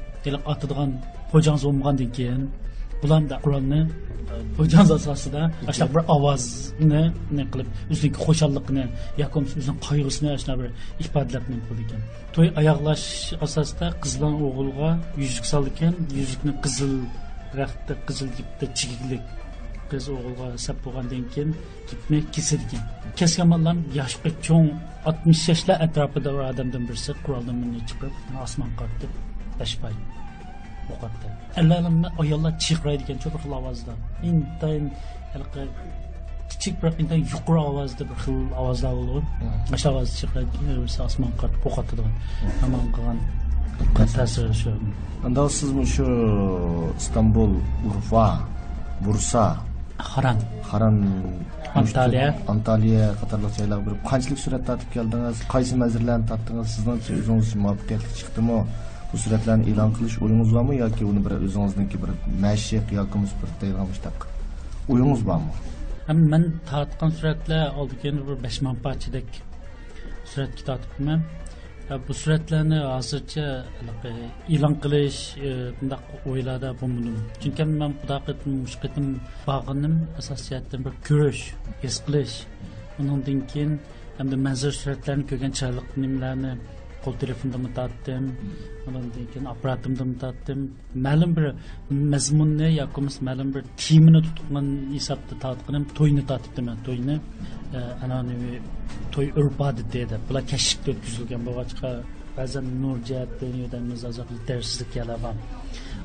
otadigan 0.52 0.90
xo'jangiz 1.32 1.62
bo'lmagandan 1.66 2.10
keyin 2.16 2.42
bularda 3.02 3.36
qur'onni 3.44 3.80
e, 4.32 4.34
xo'jangiz 4.58 4.92
asosida 4.98 5.42
shunaqa 5.74 5.90
bir 5.94 6.02
ovozni 6.14 7.02
nima 7.30 7.44
qilib 7.52 7.68
o'ziniki 7.92 8.18
xo'shalliqni 8.26 8.84
yoki 9.22 9.36
o'zini 9.40 9.74
qayg'usini 9.86 10.30
shunaqa 10.42 10.58
bir 10.60 10.68
ifodalab 11.02 11.44
qildi 11.68 11.82
ekan. 11.86 12.00
To'y 12.34 12.48
oyoqlash 12.60 13.06
asosida 13.46 13.86
qiz 14.02 14.12
o'g'ilga 14.48 14.90
yuzuk 15.22 15.44
soldi 15.52 15.68
ekan 15.74 15.94
yuzukni 16.20 16.52
qizil 16.64 16.94
raqtda 17.60 17.94
qizil 18.08 18.28
gipda 18.38 18.66
chigiklik 18.78 19.24
qiz 19.90 20.04
o'g'ilga 20.14 20.48
sab 20.66 20.76
bo'lgandan 20.84 21.24
keyin 21.32 21.50
gipni 21.90 22.18
kesadi 22.34 22.64
ekan 22.68 22.84
keskemallam 23.16 23.78
yaş 23.94 24.16
pek 24.16 24.42
çoğun 24.42 24.72
60 25.06 25.48
yaşla 25.48 25.74
etrafında 25.74 26.34
var 26.34 26.44
adamdan 26.44 26.88
birisi 26.88 27.12
kuralımını 27.26 27.86
çıkıp 27.86 28.12
asman 28.42 28.68
kalktı. 28.76 29.06
Beşpay. 29.60 29.92
O 30.96 31.00
kalktı. 31.00 31.28
Avazda. 33.52 33.92
Ovozda 37.68 38.04
bir 38.04 38.10
xil 38.10 38.52
ovozlar 38.58 38.92
bo'lgan 38.92 39.26
şu. 44.52 44.72
shu 45.86 46.92
istanbul 46.98 47.50
urfa 47.88 48.40
bursa 49.04 49.69
haran 50.12 50.38
haran 50.70 50.96
Antaliya. 51.80 52.28
antaliya 52.52 53.04
qatorliq 53.20 53.52
joylarga 53.58 53.84
borib 53.86 54.00
qanchalik 54.10 54.38
surat 54.44 54.62
tortib 54.68 54.90
keldingiz? 54.96 55.36
Qaysi 55.54 55.74
manzillarni 55.82 56.26
tortdingiz 56.30 56.68
sizningcha 56.74 57.10
o'zingiz 57.20 57.50
muvaffaqiyatli 57.62 58.12
chiqdimi? 58.20 58.58
Bu 59.10 59.16
suratlarni 59.24 59.64
e'lon 59.70 59.90
qilish 59.96 60.16
o'yingiz 60.24 60.50
bormi 60.56 60.74
yoki 60.84 61.02
uni 61.10 61.20
bir 61.26 61.32
o'zingizniki 61.46 61.96
bir 62.02 62.10
mashq 62.44 62.88
yoki 62.98 63.16
bir 63.40 63.50
deyilgan 63.60 63.86
mushtaq 63.92 64.18
o'yingiz 64.92 65.22
bormi? 65.30 65.52
Man 66.32 66.44
tortgan 66.70 67.10
suratlar 67.18 67.62
oldigan 67.80 68.16
bir 68.26 68.36
besh 68.44 68.58
ming 68.64 68.78
parchadek 68.86 69.28
suratga 70.32 70.62
tortibman 70.68 71.20
bu 72.08 72.14
suratlarni 72.14 72.78
hozircha 72.92 73.46
e'lon 74.54 74.74
qilish 74.82 75.20
e, 75.48 75.50
bundaq 75.78 76.02
o'ylarda 76.30 76.70
bo'lmadim 76.80 77.16
chunki 77.42 77.64
man 77.80 77.92
shu 78.72 78.78
borganim 79.46 79.94
asosiyatdan 80.20 80.80
bir 80.86 80.94
ko'rish 81.08 81.44
his 81.84 81.96
qilish 82.06 82.36
undan 83.00 83.38
keyin 83.52 83.72
hamda 84.18 84.36
manzara 84.46 84.74
suratlarni 84.82 85.24
ko'rgan 85.30 85.52
chiroyli 85.58 85.82
nimalarni 86.02 86.52
qo'l 87.04 87.14
telefonimni 87.22 87.70
tortdim 87.78 88.24
undan 88.86 89.04
keyin 89.32 89.46
apparatimda 89.54 90.04
tortdim 90.22 90.60
ma'lum 91.06 91.30
bir 91.36 91.46
mazmunni 92.12 92.68
yoki 92.80 92.92
bo'lmasa 92.96 93.20
ma'lum 93.28 93.48
bir 93.54 93.62
timini 93.82 94.20
tutgan 94.26 94.66
hisobda 94.96 95.34
tortganim 95.44 95.84
to'yni 95.98 96.22
tortibdiman 96.30 96.78
to'yni. 96.86 97.16
E, 97.76 97.78
An'anaviy 98.04 98.56
to'y 99.14 99.28
urf 99.40 99.56
odati 99.68 100.00
deb 100.12 100.22
bular 100.28 100.44
kashfga 100.52 100.88
o'tkazilgan 100.94 101.42
bo'lg'achqa 101.48 101.90
ba'zan 102.38 102.66
nur 102.82 102.96
jihatda 103.08 103.46
yetarsiz 103.60 104.80
kelaman. 104.94 105.36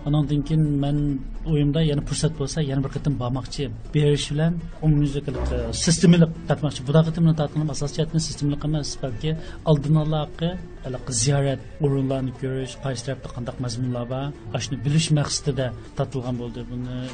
андан 0.05 0.43
кийин 0.43 0.79
мен 0.79 1.19
оюмда 1.45 1.81
яна 1.81 2.01
пурсат 2.01 2.37
болса 2.37 2.61
яна 2.61 2.81
бир 2.81 2.91
кытым 2.91 3.17
бармакчы 3.17 3.71
бериш 3.93 4.29
билен 4.29 4.59
умумюздүк 4.81 5.25
системалык 5.73 6.29
тартмакчы 6.47 6.83
буда 6.83 7.03
кытымны 7.03 7.35
тартканым 7.35 7.71
асас 7.71 7.95
жаатын 7.95 8.19
системалык 8.19 8.65
эмес 8.65 8.97
балки 9.01 9.35
алдын 9.63 9.97
алакы 9.97 10.57
алакы 10.85 11.13
зиярат 11.13 11.59
орунларны 11.79 12.33
көрүш 12.41 12.77
кайсы 12.83 13.05
тарапта 13.05 13.29
кандак 13.29 13.59
мазмунлар 13.59 14.07
бар 14.07 14.33
ашуну 14.53 14.77
билиш 14.83 15.09
максатында 15.11 15.73
тартылган 15.95 16.37
болду 16.37 16.65
буну 16.65 17.07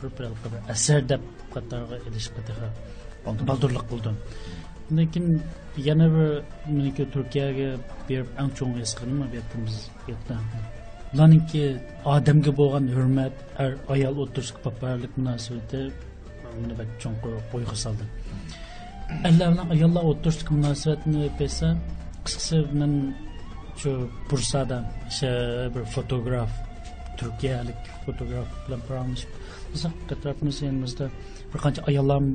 бир 0.00 0.30
асар 0.68 1.02
деп 1.02 1.20
катарга 1.52 1.98
илишип 2.06 2.34
катыга 2.36 2.70
балдырлык 3.44 3.84
болду 3.90 4.14
lekin 4.90 5.42
yana 5.76 6.06
bir 6.14 6.42
meniki 6.70 7.10
turkiyaga 7.10 7.68
berib 8.08 8.28
ang 8.38 8.50
cho'ng 8.56 8.78
his 8.78 8.94
qildimmi 8.94 9.26
bu 9.30 9.36
yerda 10.08 10.36
ularninki 11.16 11.62
odamga 12.14 12.52
bo'lgan 12.60 12.86
hurmat 12.94 13.34
er 13.64 13.72
ayol 13.94 14.18
o'tirishga 14.24 14.58
paparlik 14.66 15.12
munosabati 15.20 15.80
cho'nqur 17.02 17.32
qo'yga 17.52 17.76
soldi 17.84 18.04
bilan 19.24 19.70
ayollar 19.74 20.02
o'tirishlik 20.10 20.50
munosabatini 20.56 21.22
bilsa 21.38 21.68
qisqasi 22.24 22.58
man 22.80 22.92
shu 23.80 23.90
bursada 24.30 24.78
o'sha 25.08 25.32
bir 25.74 25.84
fotograf 25.94 26.50
turkiyalik 27.18 27.80
fotograf 28.04 28.48
bilan 28.64 28.80
bir 31.52 31.58
qancha 31.64 31.80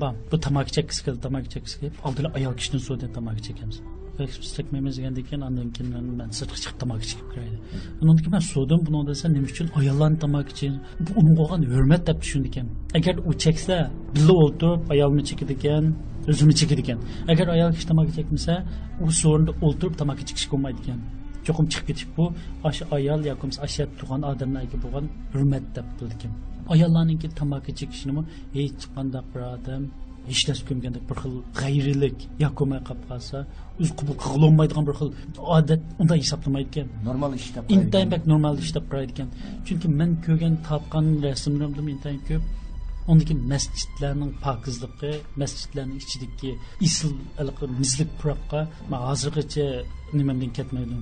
bor 0.04 0.14
bu 0.32 0.38
tamaki 0.48 0.72
chekkisi 0.78 1.02
keldi 1.06 1.20
tamaki 1.28 1.48
chekkisi 1.54 1.76
kelib 1.80 1.96
oldida 2.08 2.30
ayol 2.38 2.54
kishidan 2.60 2.82
so'radi 2.88 3.08
tamaki 3.18 3.42
chekamiz 3.48 3.78
biz 4.20 4.54
chekmaymiz 4.56 4.98
degandan 4.98 5.24
keyin 5.30 5.42
andan 5.48 5.70
keyin 5.76 5.90
man 5.94 6.06
man 6.20 6.30
sirtqa 6.38 6.58
chiqib 6.64 6.78
tamaki 6.84 7.06
chekib 7.12 7.28
kiraydi 7.32 7.58
undan 8.02 8.16
keyin 8.22 8.34
man 8.36 8.44
so'radim 8.52 8.82
buni 8.88 9.02
desa 9.10 9.26
nima 9.36 9.48
uchun 9.54 9.68
ayollarni 9.80 10.18
tamaki 10.26 10.54
chek 10.60 10.74
bu 11.06 11.12
uning 11.20 11.36
bo'lgan 11.40 11.62
hurmat 11.72 12.02
deb 12.10 12.18
tushundi 12.24 12.48
ekan 12.52 12.68
agar 12.98 13.16
u 13.30 13.32
cheksa 13.44 13.76
birga 14.16 14.36
o'tirib 14.46 14.82
ayolni 14.94 15.24
chekadi 15.30 15.54
ekan 15.60 15.86
o'zini 16.32 16.54
chekadi 16.60 16.82
ekan 16.86 17.00
agar 17.32 17.48
ayol 17.56 17.72
kishi 17.76 17.88
tamaki 17.92 18.12
chekmasa 18.18 18.54
u 19.06 19.08
so'rinda 19.22 19.52
o'tirib 19.68 19.96
tamaki 20.02 20.24
chekishga 20.30 20.52
bo'lmaydi 20.54 20.80
ekan 20.84 21.00
cho'qim 21.46 21.66
chiqib 21.72 21.86
ketish 21.90 22.08
bu 22.16 22.24
o'sha 22.68 22.84
ayol 22.98 23.20
yoki 23.30 23.40
bo'lmasa 23.42 23.60
ashab 23.68 23.90
turgan 23.98 24.22
odamlarga 24.32 24.78
bo'lgan 24.84 25.06
hurmat 25.34 25.66
deb 25.76 25.88
bildi 25.98 26.16
ekan 26.20 26.34
ayollarninki 26.74 27.28
tamaki 27.40 27.72
chekishini 27.80 28.22
hech 28.58 28.84
qanday 28.96 29.24
bir 29.32 29.42
odam 29.56 29.84
hech 30.30 30.44
narsa 30.48 30.64
ko'rmagandek 30.68 31.04
bir 31.10 31.18
xil 31.22 31.34
g'ayrilik 31.62 32.18
yoki 32.44 32.56
ko'rmay 32.60 32.82
qolib 32.88 33.06
qolsa 33.12 33.38
o'zi 33.82 33.92
qabul 34.00 34.16
qilolmaydigan 34.26 34.84
bir 34.90 34.96
xil 35.00 35.10
odat 35.58 35.82
unday 36.02 36.20
hisoblamaydi 36.24 36.68
ekan. 36.72 36.88
Normal 37.10 37.32
ish 37.40 37.50
deb 37.56 37.64
intayin 37.76 38.10
bak 38.14 38.24
normal 38.32 38.56
ish 38.64 38.72
deb 38.78 38.86
qaraydi 38.92 39.12
ekan. 39.16 39.30
Chunki 39.66 39.88
man 40.00 40.12
ko'rgan 40.26 40.56
topgan 40.68 41.06
rasmlarimda 41.26 41.82
intayin 41.96 42.22
ko'p. 42.30 42.44
Undan 43.10 43.26
keyin 43.28 43.42
masjidlarning 43.54 44.32
pokizligi 44.46 45.12
masjidlarning 45.42 46.00
ichidagi 46.04 46.52
isil 46.88 47.12
mizlik 47.82 48.12
puroqqa 48.20 48.60
man 48.92 49.02
hozirgacha 49.10 49.66
nimamdan 50.18 50.52
ketmaydim. 50.58 51.02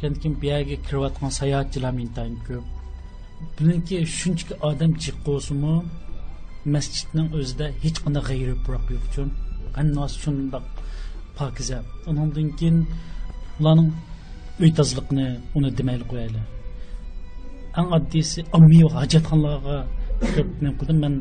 Keyin 0.00 0.34
bu 0.40 0.46
yerga 0.52 0.76
kirayotgan 0.86 1.30
sayohatchilar 1.40 1.92
intayin 2.06 2.36
ko'p. 2.48 2.64
Bilinki 3.56 3.96
shunchaki 4.18 4.54
odam 4.68 4.92
chiqqosimi 5.02 5.74
masjidning 6.74 7.28
o'zida 7.38 7.66
hech 7.82 7.98
qanday 8.04 8.22
g'ayri 8.28 8.54
puroq 8.64 8.84
yo'q 8.94 9.04
uchun 9.08 9.28
qannos 9.76 10.12
shundoq 10.22 10.66
pokiza. 11.36 11.78
Undan 12.08 12.48
keyin 12.58 12.76
ularning 13.60 13.90
uy 14.62 14.70
tozaliqni 14.78 15.26
uni 15.56 15.70
demayli 15.78 16.04
qo'yaylik. 16.10 16.46
Eng 17.78 17.88
oddiysi 17.96 18.38
ommiy 18.56 18.84
hojatxonalarga 18.96 19.78
nima 20.60 20.72
qildim 20.80 20.98
man 21.04 21.14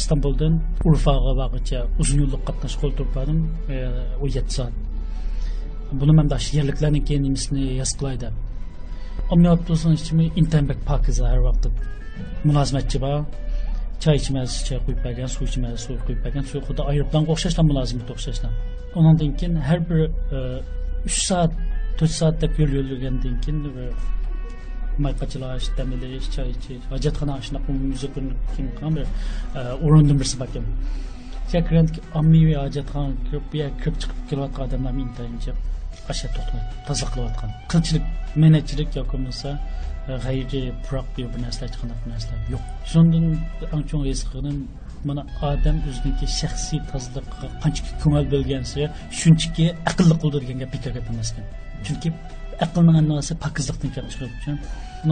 istanbuldan 0.00 0.54
urfaga 0.88 1.32
borgacha 1.40 1.78
uzun 2.00 2.18
yo'llik 2.22 2.42
qatnashib 2.48 2.80
o'tirib 2.86 3.10
bordim 3.16 3.38
o'n 4.22 4.30
yetti 4.36 4.52
soat. 4.56 4.74
Buni 6.00 6.12
man 6.18 6.26
yerliklarniki 6.58 7.14
nimasini 7.26 7.64
yaz 7.80 7.92
qilay 7.98 8.16
deb 8.24 8.34
ommiy 9.32 9.50
avtobusning 9.54 9.94
ichimi 10.00 10.26
Çay 14.02 14.18
içməlisən, 14.18 14.64
çay 14.66 14.80
qoyub 14.82 15.02
bəgən, 15.04 15.28
su 15.30 15.44
içməlisən, 15.46 15.80
su 15.84 15.96
qoyub 16.06 16.24
bəgən, 16.26 16.46
su 16.50 16.60
xuda 16.66 16.86
ayırıbdan 16.90 17.26
qoxşaşdan 17.28 17.68
lazımdır 17.76 18.14
oxşaşdan. 18.16 18.56
Ondan 18.98 19.18
dinkin 19.18 19.54
hər 19.62 19.84
bir 19.90 20.00
e, 20.38 20.40
3 21.06 21.18
saat, 21.26 21.54
4 22.00 22.14
saatdə 22.16 22.48
yol 22.58 22.74
yürüyəndən 22.80 23.36
kin 23.44 23.60
e, 23.70 23.86
mayqaçılaş, 25.06 25.68
dəmləyiş, 25.78 26.30
çay 26.34 26.50
içiş, 26.50 26.88
hacətxana 26.90 27.38
aşına 27.38 27.60
qumumuzu 27.66 28.10
kim 28.14 28.72
qan 28.80 28.96
bir 28.96 29.06
e, 29.06 29.60
orundun 29.84 30.18
birisi 30.18 30.40
bakım. 30.40 30.66
Çəkrənd 31.52 31.94
ki, 31.94 32.02
ammivi 32.18 32.58
hacətxana 32.58 33.14
kirib, 33.28 33.46
bir 33.52 33.70
kirib 33.84 34.02
çıxıb 34.02 34.26
gələtən 34.32 34.66
adamlar 34.66 34.98
intayınca 35.04 35.54
aşa 36.10 36.28
toxtmayıb, 36.34 36.74
təzə 36.90 37.08
qılıb 37.14 37.30
atqan. 37.30 37.54
Qılçılıq, 37.72 38.10
mənəçilik 38.44 38.98
yox 38.98 39.14
olmasa, 39.14 39.54
g'ayri 40.24 40.62
puroq 40.84 41.06
bir 41.16 41.40
narsalar 41.44 41.70
qanday 41.80 41.98
narsalar 42.12 42.38
yo'q. 42.54 42.62
Shundan 42.92 43.24
eng 43.74 43.84
chong 43.90 44.04
his 44.10 44.20
qilganim 44.30 44.58
mana 45.08 45.22
odam 45.50 45.76
o'ziniki 45.88 46.26
shaxsiy 46.40 46.80
tozaliqqa 46.90 47.46
qanchaki 47.62 47.92
ko'ngil 48.02 48.26
bo'lgansa 48.34 48.82
shunchaki 49.20 49.64
aqlli 49.90 50.14
qildi 50.22 50.38
degan 50.42 50.56
gap 50.62 50.70
bekor 50.74 50.92
gap 50.96 51.06
emas 51.12 51.28
ekan 51.32 51.44
chunki 51.86 52.08
aqlning 52.64 52.96
annosi 53.02 53.32
pokizlikdan 53.44 53.90
kelib 53.94 54.10
chiqib 54.14 54.32
uchun 54.38 54.56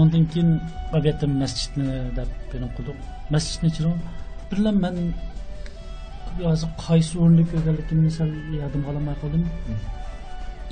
undan 0.03 0.25
keyin 0.33 0.51
albatta 0.97 1.27
masjidni 1.43 1.89
deb 2.19 2.31
e'lon 2.55 2.71
qildik. 2.77 2.99
Masjidni 3.35 3.69
sal 8.17 8.31
qoldim. 9.23 9.43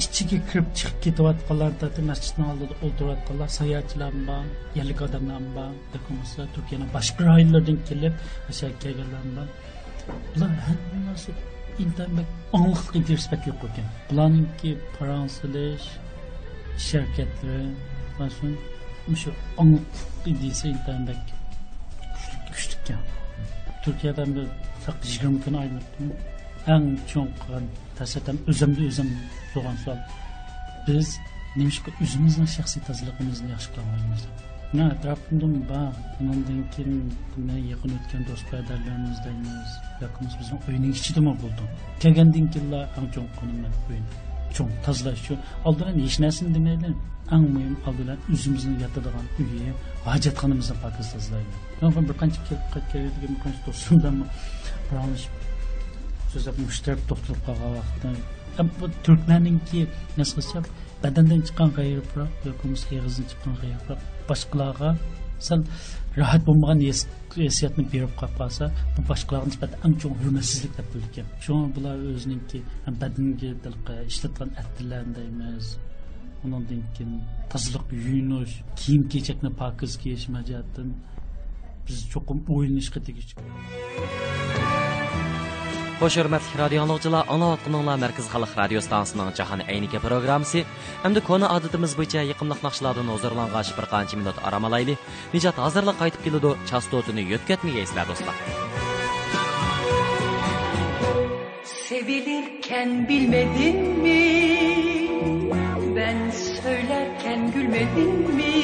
İchiga 0.02 0.38
kirib 0.48 0.68
chiqib 0.78 0.98
ketayotganlar 1.04 2.02
masjidni 2.10 2.44
oldida 2.50 2.74
o'tirayotganlar 2.86 3.50
sayohatchilar 3.58 4.12
bor 4.28 4.44
yerlik 4.78 5.00
odamlar 5.06 5.40
bor 5.56 5.70
bo'lmasa 5.92 6.40
turkiyani 6.54 6.86
boshqa 6.96 7.20
rayonlardan 7.30 7.78
kelib 7.88 8.14
o'sha 8.50 8.66
kelganlar 8.82 9.26
bor 9.36 9.48
bular 10.32 10.52
hammasi 10.66 11.30
dersbak 13.08 13.42
yo'q 13.50 13.60
ekan 13.68 13.88
bularninki 14.08 14.70
fransalish 14.94 15.88
sharkatlari 16.88 17.66
mana 18.18 18.30
shu 18.36 18.46
shu 19.22 19.30
angliq 19.62 20.24
desa 20.42 20.64
internet 20.76 21.22
kuchli 22.54 22.74
ekan 22.82 23.02
turkiyada 23.84 24.24
bir 24.34 24.46
sak 24.84 24.96
yigirma 25.10 25.38
kun 25.44 25.54
aylanibdimi 25.62 26.14
eng 26.74 26.86
cho'ng 27.10 27.30
qilgan 27.40 27.64
tashadan 27.98 28.36
o'zimni 28.50 28.84
o'zim 28.90 29.10
bo'lgan 29.54 29.76
savol 29.84 30.00
biz 30.88 31.16
немишқа 31.56 31.90
өзіміздің 32.04 32.48
шәхси 32.54 32.84
тазалығымызды 32.86 33.50
yaxshi 33.54 33.74
қыла 33.74 33.84
olmaymiz 33.94 34.22
мына 34.72 34.86
atrofimdan 34.92 35.54
бар 35.70 35.92
undan 36.20 36.60
keyin 36.74 37.12
bundan 37.32 37.60
yaqin 37.72 37.90
o'tgan 37.98 38.22
do'st 38.28 38.44
birodarlarimizdamiz 38.50 39.70
yoqimiz 40.02 40.34
bizni 40.40 40.56
o'yinning 40.68 40.94
ichidami 41.00 41.32
bo'ldi 41.42 41.64
kelgandan 42.02 42.46
keyinlar 42.54 42.84
ang 42.98 43.06
chong 43.14 43.28
qilaman 43.38 43.72
o'yini 43.88 44.10
chong 44.56 44.70
tozalash 44.86 45.20
uchun 45.24 45.38
oldidan 45.68 45.94
hech 46.04 46.18
narsani 46.24 46.50
demaydi 46.56 46.88
ang 47.34 47.44
muhim 47.54 47.74
oldidan 47.88 48.18
o'zimizni 48.34 48.74
yotadigan 48.84 49.26
uyi 49.42 49.70
hojatxonamizni 50.08 50.76
pokiz 50.84 51.06
tozalaydi 51.14 51.54
bir 52.08 52.16
qancha 52.22 52.40
kelib 52.48 52.66
qaytgan 52.74 53.02
bir 53.20 53.30
qancha 53.44 53.60
do'stimdan 53.66 54.16
so'zlab 56.32 56.56
mushtarib 56.66 57.02
to'xtalib 57.10 57.40
qolgan 57.46 57.72
vaqtda 57.78 58.08
bu 58.78 58.84
turklarninki 59.04 59.80
nasqacha 60.20 60.60
badandan 61.02 61.40
chiqqan 61.46 61.70
g'ayriroq 61.76 62.30
yoki 62.48 62.66
eg'izdan 62.96 63.26
chiqqan 63.30 63.54
g'ayriroq 63.60 64.00
boshqalarga 64.28 64.90
sal 65.46 65.60
rohat 66.18 66.42
bo'lmagan 66.48 66.80
hissiyatni 66.86 67.84
berib 67.92 68.12
qolib 68.20 68.34
qolsa 68.40 68.64
bu 68.94 69.00
boshqalarga 69.10 69.46
nisbatan 69.50 69.78
eng 69.86 69.94
cho'ng 70.02 70.16
hurmatsizlik 70.20 70.72
deb 70.78 70.88
bilgan 70.94 71.28
shu 71.44 71.54
bular 71.74 71.96
o'ziniki 72.14 72.58
badanga 73.02 73.96
ishlatgan 74.10 74.50
attirlarni 74.62 75.12
deymiz 75.18 75.66
undan 76.44 76.82
keyin 76.96 77.12
tozalik 77.52 77.86
yuyinish 77.92 78.54
kiyim 78.80 79.02
kechakni 79.12 79.50
pokiz 79.60 79.92
kiyish 80.02 80.26
majatdan 80.36 80.88
biz 81.86 81.98
cho'qim 82.12 82.38
o'ylanishga 82.54 83.00
tegishli 83.06 84.77
Хош 85.98 86.14
хөрмәтлек 86.14 86.54
радиоанлаучылар, 86.60 87.24
аңлап 87.26 87.56
атканыңлар 87.56 87.96
Мәркәз 87.98 88.28
халык 88.30 88.52
радио 88.54 88.78
станциясының 88.78 89.32
Жаһан 89.34 89.64
әйнеке 89.66 89.98
программасы 89.98 90.60
әмді 91.02 91.24
кона 91.26 91.48
адатыбыз 91.56 91.96
буенча 91.98 92.22
йыкымлык 92.22 92.60
нақшалардан 92.62 93.10
озырлангач 93.10 93.72
бер 93.74 93.88
канча 93.90 94.14
минут 94.14 94.38
арамалайлы. 94.46 94.94
Нижат 95.32 95.58
азырлык 95.58 95.98
кайтып 95.98 96.22
киледу, 96.22 96.54
частотаны 96.70 97.24
йөткәтмәгәйсезләр 97.26 98.06
достар. 98.12 98.30
Sevilirken 101.88 103.08
bilmedin 103.08 103.98
mi? 103.98 104.22
Ben 105.96 106.30
söylerken 106.30 107.50
gülmedin 107.50 108.36
mi? 108.38 108.54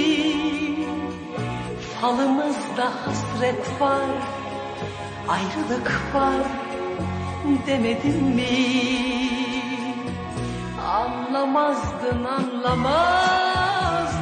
Falımızda 1.98 2.86
hasret 3.02 3.80
var, 3.80 4.06
ayrılık 5.28 5.90
var 6.14 6.73
demedin 7.66 8.24
mi? 8.24 8.58
Anlamazdın 10.86 12.24
anlamazdın. 12.24 14.14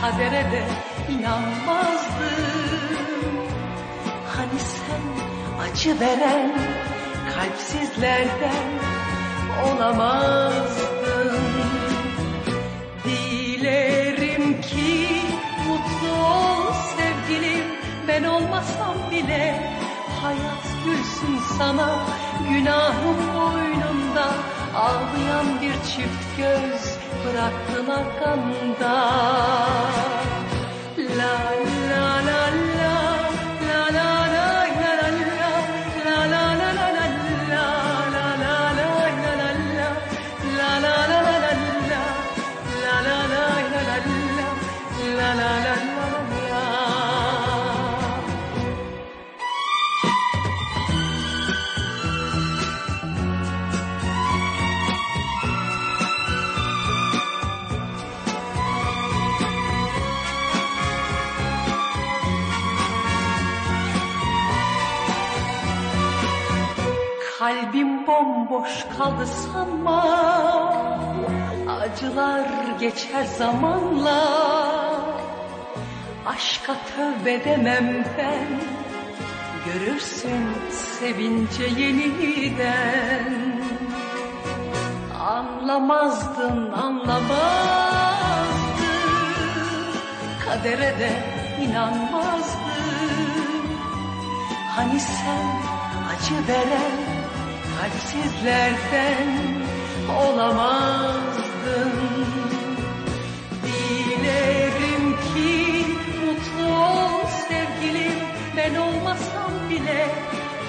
Kadere 0.00 0.52
de 0.52 0.64
inanmazdın. 1.12 2.48
Hani 4.36 4.58
sen 4.60 5.02
acı 5.62 6.00
veren 6.00 6.52
kalpsizlerden 7.34 8.68
olamazdın. 9.66 11.38
Dilerim 13.04 14.60
ki 14.60 15.08
mutlu 15.68 16.12
ol 16.26 16.72
sevgilim. 16.96 17.64
Ben 18.08 18.24
olmasam 18.24 18.94
bile 19.10 19.78
hayat 20.22 20.64
gülsün 20.84 21.38
sana. 21.58 21.98
Günahım 22.50 23.16
boynunda 23.36 24.34
ağlayan 24.74 25.60
bir 25.62 25.72
çift 25.72 26.36
göz 26.36 26.98
Bıraktın 27.24 27.90
arkanda 27.90 28.94
la 30.98 31.18
la 31.18 31.77
kaldı 69.08 69.26
sanma 69.26 70.02
Acılar 71.68 72.48
geçer 72.80 73.24
zamanla. 73.24 74.28
Aşka 76.26 76.74
tövbe 76.96 77.44
demem 77.44 78.04
ben. 78.18 78.48
Görürsün 79.66 80.46
sevince 80.70 81.64
yeniden. 81.64 83.62
Anlamazdın 85.20 86.72
anlamazdın. 86.72 87.38
Kadere 90.44 90.98
de 90.98 91.10
inanmazdın. 91.62 92.68
Hani 94.76 95.00
sen 95.00 95.46
acı 96.10 96.48
veren 96.48 97.07
kalpsizlerden 97.78 99.28
olamazdın. 100.22 101.92
Dilerim 103.62 105.16
ki 105.16 105.86
mutlu 106.26 106.76
ol 106.76 107.26
sevgilim. 107.48 108.18
Ben 108.56 108.74
olmasam 108.74 109.52
bile 109.70 110.08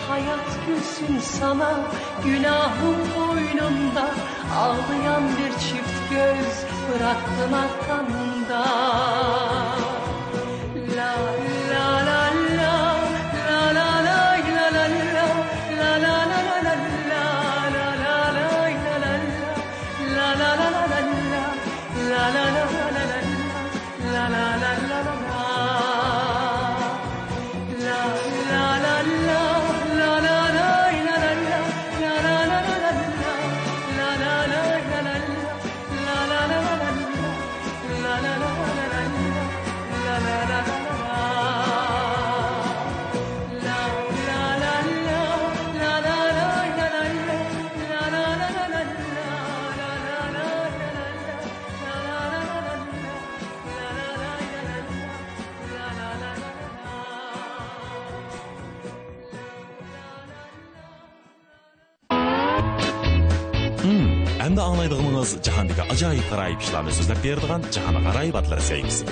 Hayat 0.10 0.50
gülsün 0.68 1.20
sana. 1.20 1.80
Günahım 2.26 2.98
boynunda 3.18 4.12
Ağlayan 4.58 5.24
bir 5.24 5.52
çift 5.52 6.10
göz 6.10 6.66
bıraktın 6.90 7.54
arkanda 7.54 8.66
әнді 64.50 64.64
аңлайдығымыңыз 64.66 65.32
жаһандегі 65.46 65.84
ажайып 65.94 66.30
қарайыпшыларны 66.32 66.94
сөздеп 66.98 67.20
бердіған 67.22 67.66
жаһаны 67.70 68.00
қарайып 68.02 68.38
атлар 68.40 68.62
сәйкесі 68.66 69.06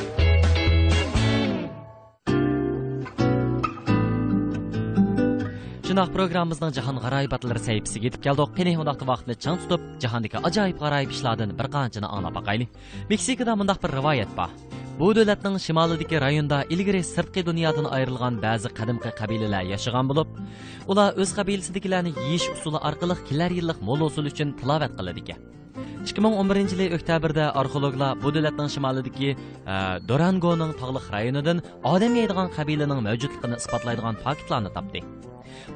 Жынақ 5.85 6.09
программымыздың 6.15 6.73
жаһан 6.79 6.97
қарайып 7.03 7.37
атлар 7.37 7.61
сәйкесі 7.61 8.01
кетіп 8.07 8.25
келді. 8.25 8.47
Ғой 8.47 8.57
қене 8.57 8.73
ондақты 8.81 9.05
вақтыны 9.07 9.37
чаң 9.37 9.61
тұтып 9.61 9.85
жаһандегі 10.01 10.41
ажайып 10.41 10.81
қарайыпшылардың 10.81 11.53
бір 11.53 11.69
қанжыны 11.77 12.09
аңлап 12.09 12.41
бақайлы 12.41 12.67
мексикада 13.13 13.55
мындақ 13.61 13.85
бір 13.85 13.99
риваят 14.01 14.33
бар 14.35 14.49
bu 14.99 15.07
davlatning 15.15 15.55
shimolidagi 15.65 16.17
rayonda 16.25 16.57
ilgari 16.73 17.01
sirtqi 17.13 17.41
dunyodan 17.49 17.87
ayrilgan 17.97 18.35
ba'zi 18.45 18.69
qadimgi 18.79 19.11
qabilalar 19.19 19.63
yashagan 19.73 20.05
bo'lib 20.11 20.29
ular 20.91 21.09
o'z 21.21 21.31
qabilasidagilarni 21.39 22.11
yeyish 22.21 22.47
usuli 22.55 22.79
orqali 22.89 23.15
kelar 23.29 23.51
yillik 23.59 23.79
mo'l 23.89 24.01
usul 24.09 24.25
uchun 24.31 24.49
tilovat 24.59 24.91
qiladi 24.99 25.21
ekan. 25.23 25.39
2011 26.09 26.73
yili 26.73 26.87
oktyabrda 26.97 27.45
arxeologlar 27.61 28.11
bu 28.23 28.29
davlatning 28.35 28.69
shimolidagi 28.75 29.29
e, 29.33 29.75
dorangoning 30.09 30.71
tog'liq 30.81 31.05
rayonidan 31.15 31.57
odam 31.93 32.13
yeydigan 32.19 32.49
qabilaning 32.57 32.99
mavjudligini 33.07 33.55
isbotlaydigan 33.61 34.15
faktlarni 34.25 34.71
topdi. 34.77 34.99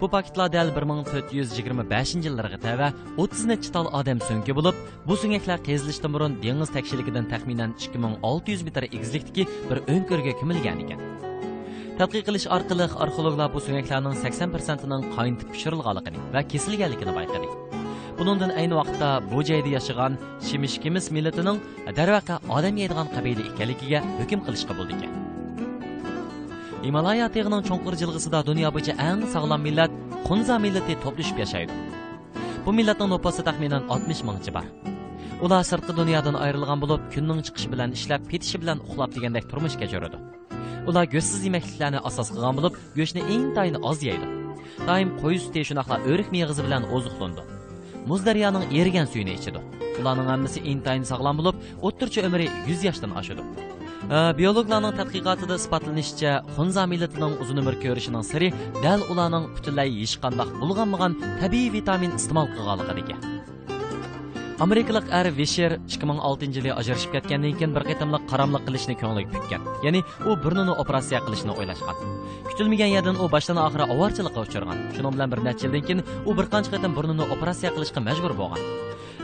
Bu 0.02 0.10
paketlar 0.16 0.52
dal 0.54 0.72
1425 0.76 2.16
yillarga 2.26 2.60
təvə 2.66 2.92
30 3.18 3.48
neçə 3.52 3.74
tal 3.76 3.90
adam 4.02 4.22
so'ngki 4.28 4.56
bo'lib 4.58 4.78
bu 5.08 5.18
so'ngaklar 5.24 5.64
qezilishdan 5.68 6.16
burun 6.16 6.38
dengiz 6.44 6.74
takshiligidan 6.76 7.30
təxminən 7.34 7.76
2600 7.80 8.68
metr 8.68 8.88
egizlikdagi 8.92 9.48
bir 9.70 9.84
o'nko'rga 9.96 10.38
ko'milgan 10.42 10.86
ekan. 10.86 11.04
Tədqiq 12.00 12.24
qilish 12.28 12.48
orqali 12.56 12.88
arxeologlar 13.06 13.52
bu 13.56 13.62
so'ngaklarning 13.66 14.16
80 14.24 14.88
ning 14.94 15.12
qaynitib 15.18 15.52
pishirilganligini 15.54 16.30
və 16.34 16.48
kesilganligini 16.54 17.14
bayqadi 17.20 17.52
Bunundan 18.22 18.52
ayni 18.62 18.76
vaqtda 18.80 19.08
bu 19.32 19.44
joyda 19.50 19.72
yashagan 19.78 20.18
shimishkimiz 20.48 21.12
millatining 21.16 21.58
darvaqa 22.00 22.40
odam 22.58 22.78
yeydigan 22.84 23.10
qabila 23.16 23.50
ekanligiga 23.52 24.06
hukm 24.22 24.48
qilishga 24.48 24.80
bo'ldi 24.80 24.98
ekan 25.00 25.21
Himalaya 26.86 27.28
tog'ining 27.36 27.62
cho'nqir 27.70 27.94
jilg'isida 28.02 28.40
dunyo 28.50 28.70
bo'yicha 28.76 28.94
eng 29.10 29.20
sog'lom 29.34 29.62
millat 29.68 29.92
Xunza 30.28 30.56
millati 30.64 30.94
to'plashib 31.04 31.38
yashaydi. 31.44 31.74
Bu 32.66 32.72
millatning 32.78 33.10
nopasi 33.14 33.42
taxminan 33.48 33.84
60 33.96 34.22
mingchi 34.28 34.52
bor. 34.56 34.66
Ular 35.46 35.62
sirtqi 35.72 35.94
dunyodan 36.00 36.36
ayrilgan 36.46 36.80
bo'lib, 36.84 37.02
kunning 37.14 37.40
chiqishi 37.46 37.70
bilan 37.74 37.90
ishlab, 37.98 38.22
ketishi 38.32 38.58
bilan 38.62 38.78
uxlab 38.88 39.12
degandek 39.16 39.46
turmush 39.52 39.76
kechiradi. 39.82 40.18
Ular 40.90 41.06
go'shtsiz 41.14 41.42
yemekliklarni 41.48 42.00
asos 42.10 42.28
qilgan 42.34 42.54
bo'lib, 42.58 42.74
go'shtni 42.98 43.22
intayin 43.36 43.78
oz 43.90 44.00
yeydi. 44.10 44.28
Doim 44.88 45.10
qo'y 45.22 45.38
suti 45.44 45.62
shunaqla 45.70 45.98
o'rik 46.12 46.30
meg'izi 46.36 46.62
bilan 46.68 46.84
oziqlandi. 46.96 47.44
Muz 48.10 48.22
daryoning 48.28 48.66
erigan 48.80 49.08
suyini 49.12 49.34
ichidi. 49.40 49.60
Ularning 50.00 50.28
hammasi 50.34 50.60
intayin 50.72 51.06
sog'lom 51.12 51.36
bo'lib, 51.40 51.56
o'ttircha 51.88 52.22
umri 52.30 52.48
100 52.72 52.88
yoshdan 52.88 53.12
oshadi. 53.22 53.44
Biologlarning 54.10 54.96
tadqiqotida 55.00 55.58
isbotlanishicha 55.62 56.32
xunza 56.56 56.86
millatining 56.94 57.34
uzun 57.44 57.62
umr 57.62 57.76
ko'rishining 57.84 58.24
siri 58.32 58.48
dal 58.86 59.02
ularning 59.14 59.46
butunlay 59.56 59.90
hech 60.02 60.16
qanday 60.24 60.50
bulg'anmagan 60.62 61.18
tabiiy 61.42 61.70
vitamin 61.78 62.12
iste'mol 62.20 62.48
qilganligiga 62.56 63.18
amerikalik 64.66 65.06
ar 65.20 65.28
visher 65.40 65.72
2006 65.98 66.58
yili 66.58 66.72
ajrashib 66.80 67.12
ketgandan 67.16 67.54
keyin 67.60 67.72
bir 67.78 67.84
qatamliq 67.90 68.24
qaramliq 68.32 68.64
qilishni 68.68 68.96
ko'ngliga 69.02 69.32
pukkan 69.36 69.62
ya'ni 69.86 70.02
u 70.30 70.36
burnini 70.44 70.74
operatsiya 70.84 71.20
qilishni 71.26 71.52
o'ylashgan 71.60 71.98
kutilmagan 72.50 72.92
yerdan 72.96 73.18
u 73.24 73.26
boshdan 73.36 73.58
oxiri 73.68 73.86
ovorchilikqa 73.94 74.40
uchirgan 74.48 74.78
shuning 74.96 75.14
bilan 75.16 75.30
bir 75.34 75.40
necha 75.48 75.64
yildan 75.66 75.84
keyin 75.88 76.02
u 76.30 76.32
bir 76.38 76.46
qancha 76.54 76.70
qatam 76.76 76.92
burnini 76.98 77.26
operatsiya 77.36 77.70
qilishga 77.76 78.00
majbur 78.10 78.34
bo'lgan 78.42 78.62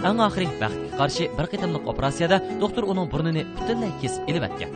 eng 0.06 0.20
oxiri 0.28 0.48
baxtga 0.62 0.98
qarshi 1.00 1.24
bir 1.38 1.48
qatamliq 1.54 1.90
operatsiyada 1.94 2.38
doktor 2.62 2.84
uning 2.92 3.08
burnini 3.14 3.44
butunlay 3.58 3.92
kesib 4.02 4.30
ilib 4.30 4.46
o'tgan 4.50 4.72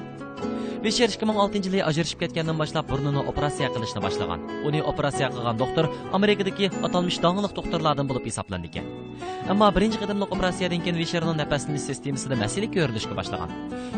Бешер 0.82 1.12
2006 1.14 1.62
жылы 1.62 1.82
ajrashib 1.86 2.18
кеткеннен 2.24 2.58
boshlab 2.58 2.88
burnini 2.90 3.22
operatsiya 3.32 3.68
qilishni 3.70 4.02
boshlagan. 4.02 4.42
Uni 4.66 4.80
operatsiya 4.92 5.28
qilgan 5.30 5.60
doktor 5.60 5.86
Amerikadagi 6.18 6.72
аталмыш 6.88 7.20
dongliq 7.22 7.54
doktorlardan 7.60 8.10
bo'lib 8.10 8.26
hisoblanadi 8.26 8.72
ekan. 8.72 8.88
Ammo 9.54 9.68
birinchi 9.76 10.02
qadamliq 10.02 10.34
operatsiyadan 10.36 10.82
keyin 10.82 10.98
Visherning 11.02 11.38
nafaslanish 11.38 11.86
sistemasida 11.90 12.36
masala 12.44 12.72
ko'rinishga 12.76 13.14
boshlagan. 13.20 13.54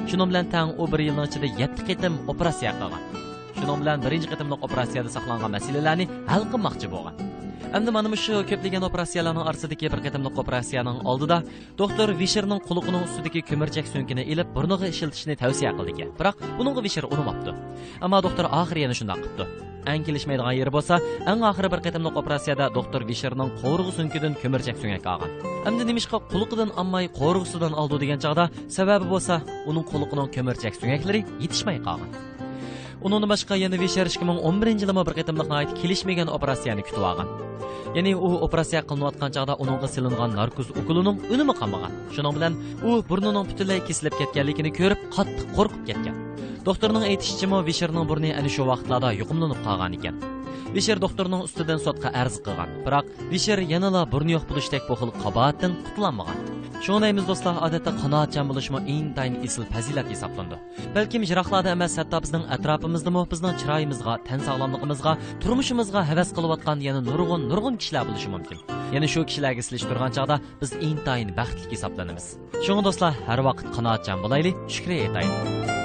Shuning 0.10 0.28
bilan 0.32 0.52
tang 0.54 0.76
u 0.82 0.90
bir 0.92 1.06
yilning 1.08 1.30
ichida 1.30 1.48
7 1.62 1.88
qatam 1.90 2.20
operatsiya 2.34 2.76
qilgan. 2.82 3.02
Shuning 3.60 3.78
bilan 3.82 4.04
birinchi 4.06 4.28
qadamliq 4.34 4.68
operatsiyada 4.68 5.16
saqlangan 5.16 5.56
masalalarni 5.56 6.10
hal 6.32 6.44
qilmoqchi 6.52 6.92
bo'lgan. 6.96 7.16
Endi 7.78 7.90
mana 7.90 8.18
shu 8.24 8.34
ko'plagan 8.50 8.84
operatsiyalarning 8.90 9.48
orasidagi 9.50 9.90
bir 9.94 10.02
qatimliq 10.06 10.36
operatsiyaning 10.44 10.98
oldida 11.12 11.38
doktor 11.82 12.14
Visherning 12.22 12.62
quliqining 12.70 13.04
ustidagi 13.08 13.42
ko'mirchak 13.50 13.88
so'nkini 13.94 14.24
ilib 14.34 14.50
burniga 14.56 14.86
ishiltishni 14.94 15.36
tavsiya 15.44 15.72
qildi. 15.78 16.06
Biroq 16.20 16.36
buningga 16.58 16.82
Visher 16.86 17.06
unamabdi. 17.14 17.52
Ammo 18.06 18.18
doktor 18.26 18.46
oxiri 18.62 18.86
yana 18.86 18.96
shundoq 19.00 19.22
qilibdi 19.24 19.46
ang 19.92 20.04
kelishmaydigan 20.08 20.56
yeri 20.60 20.72
bo'lsa, 20.76 21.00
eng 21.32 21.42
oxiri 21.50 21.70
bir 21.74 21.82
qatimliq 21.86 22.20
operatsiyada 22.22 22.70
doktor 22.78 23.02
Visherning 23.10 23.50
qo'rg'i 23.62 23.92
so'nkidan 23.98 24.38
ko'mirchak 24.42 24.78
so'ngak 24.82 25.08
olgan. 25.14 25.32
Endi 25.70 25.84
nimishqa 25.90 26.18
quliqidan 26.32 26.76
olmay 26.82 27.10
qo'rg'isidan 27.20 27.74
oldi 27.82 28.00
degan 28.04 28.22
chog'da 28.26 28.46
sababi 28.78 29.10
bo'lsa, 29.14 29.42
uning 29.70 29.86
quliqining 29.92 30.30
ko'mirchak 30.36 30.80
so'ngaklari 30.80 31.26
yetishmay 31.44 31.82
qolgan. 31.88 32.33
Uningdan 33.06 33.30
boshqa 33.34 33.56
yana 33.64 33.78
Visher 33.84 34.08
2011 34.08 34.68
yilda 34.82 34.94
bir 35.08 35.16
qatimliq 35.20 35.74
kelishmagan 35.82 36.28
operatsiyani 36.38 36.84
kutib 36.88 37.04
olgan. 37.12 37.30
ya'ni 37.98 38.12
u 38.28 38.30
operatsiya 38.46 38.82
qilinayotgan 38.90 39.32
chog'da 39.36 39.54
uningga 39.64 39.88
silingan 39.96 40.32
narkoz 40.40 40.68
ukulining 40.82 41.18
unumi 41.34 41.54
qolmagan 41.60 41.94
shuning 42.16 42.34
bilan 42.38 42.54
u 42.88 42.90
burnining 43.10 43.46
butunlay 43.50 43.80
kesilib 43.88 44.16
ketganligini 44.20 44.72
ko'rib 44.80 45.02
qattiq 45.16 45.48
qo'rqib 45.58 45.84
ketgan. 45.90 46.16
Doktorning 46.68 47.04
aytishichami 47.10 47.60
visherning 47.70 48.06
burni 48.12 48.32
ana 48.40 48.50
shu 48.56 48.64
vaqtlarda 48.72 49.10
yuqumlanib 49.20 49.60
qolgan 49.68 49.98
ekan. 50.00 50.16
Visher 50.76 50.98
doktorning 51.06 51.42
ustidan 51.48 51.80
sotqa 51.86 52.10
arz 52.22 52.36
qilgan. 52.46 52.70
Biroq 52.86 53.06
visher 53.34 53.60
yanala 53.74 54.02
burni 54.14 54.32
yo'q 54.38 54.46
bo'lishdek 54.50 54.84
bu 54.90 54.96
xil 55.02 55.12
qaboatdan 55.24 55.72
qutulolmagan 56.74 56.84
Shunaymiz 56.86 57.26
do'stlar, 57.28 57.56
odatda 57.66 57.92
qanoatchan 58.02 58.46
bo'lishmi 58.50 58.80
intayin 58.96 59.36
esil 59.46 59.64
fazilat 59.74 60.08
hisoblandi. 60.14 60.58
Balkim 60.96 61.24
jiroqlarda 61.30 61.70
emas, 61.78 61.98
hatto 61.98 62.18
bizning 62.26 62.44
atrofimizda 62.56 63.12
bizning 63.34 63.56
chiroyimizga, 63.62 64.14
tan 64.28 64.40
sog'lomligimizga, 64.48 65.14
turmushimizga 65.44 66.02
havas 66.10 66.30
qilayotgan 66.38 66.78
yana 66.88 67.02
nurg'un 67.10 67.42
nurg'un 67.52 67.76
kishilar 67.82 68.04
bo'lishi 68.10 68.30
mumkin. 68.36 68.58
Yana 68.96 69.08
shu 69.14 69.22
kishilarga 69.30 69.64
silish 69.68 69.86
turgan 69.90 70.12
chog'da 70.18 70.36
biz 70.62 70.72
intayin 70.90 71.30
baxtli 71.40 71.72
hisoblanamiz. 71.74 72.26
Shunga 72.66 72.84
do'stlar, 72.88 73.14
har 73.28 73.40
vaqt 73.48 73.66
qanoatchan 73.76 74.18
bo'laylik, 74.26 74.56
shukr. 74.76 75.83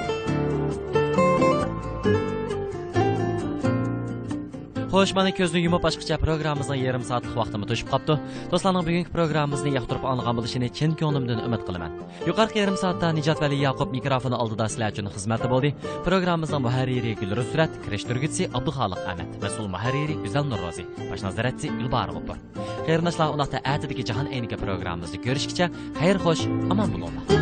Xo'sh, 4.89 5.11
mana 5.13 5.29
ko'zni 5.37 5.59
yumib 5.61 5.83
ochqicha 5.85 6.15
programmamizning 6.17 6.79
yarim 6.81 7.03
soatlik 7.05 7.35
vaqtimi 7.37 7.67
to'shib 7.69 7.89
qolibdi. 7.91 8.15
Do'stlarning 8.49 8.85
bugungi 8.87 9.11
programmamizni 9.13 9.73
yoqtirib 9.75 10.05
olgan 10.11 10.37
bo'lishini 10.39 10.69
chin 10.77 10.95
ko'nglimdan 11.01 11.43
umid 11.47 11.61
qilaman. 11.67 11.99
Yuqorqi 12.29 12.57
yarim 12.61 12.77
soatda 12.83 13.11
Nijat 13.17 13.37
Vali 13.43 13.59
Yaqub 13.61 13.93
mikrofoni 13.97 14.39
oldida 14.43 14.65
sizlar 14.73 14.95
uchun 14.95 15.11
xizmatda 15.15 15.47
bo'ldi. 15.53 15.69
Programmamizning 16.07 16.63
muharriri 16.67 17.11
Gulrusrat, 17.21 17.75
kirishtirguvchi 17.83 18.49
Abduxoliq 18.57 19.03
Ahmad, 19.11 19.35
mas'ul 19.43 19.69
muharriri 19.75 20.15
Guzal 20.23 20.49
Nurrozi, 20.51 20.87
bosh 21.09 21.21
nazoratchi 21.27 21.69
Gulbar 21.77 22.09
G'upur. 22.15 22.41
Xayrnashlar 22.87 23.35
uloqda 23.35 23.61
atidagi 23.73 24.07
jahon 24.09 24.33
ayniga 24.33 24.57
programmamizni 24.65 25.21
ko'rishgacha 25.27 25.69
xayr 26.01 26.17
xo'sh, 26.25 26.49
omon 26.73 26.89
bo'linglar. 26.95 27.38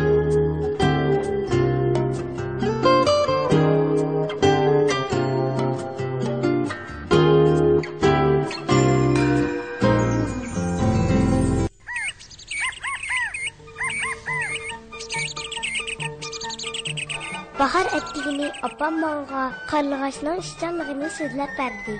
Babam 18.88 19.00
manga 19.04 19.40
qarlığaçның 19.70 20.38
işçanlığını 20.40 21.08
sözləb 21.16 21.50
bərdi. 21.58 21.96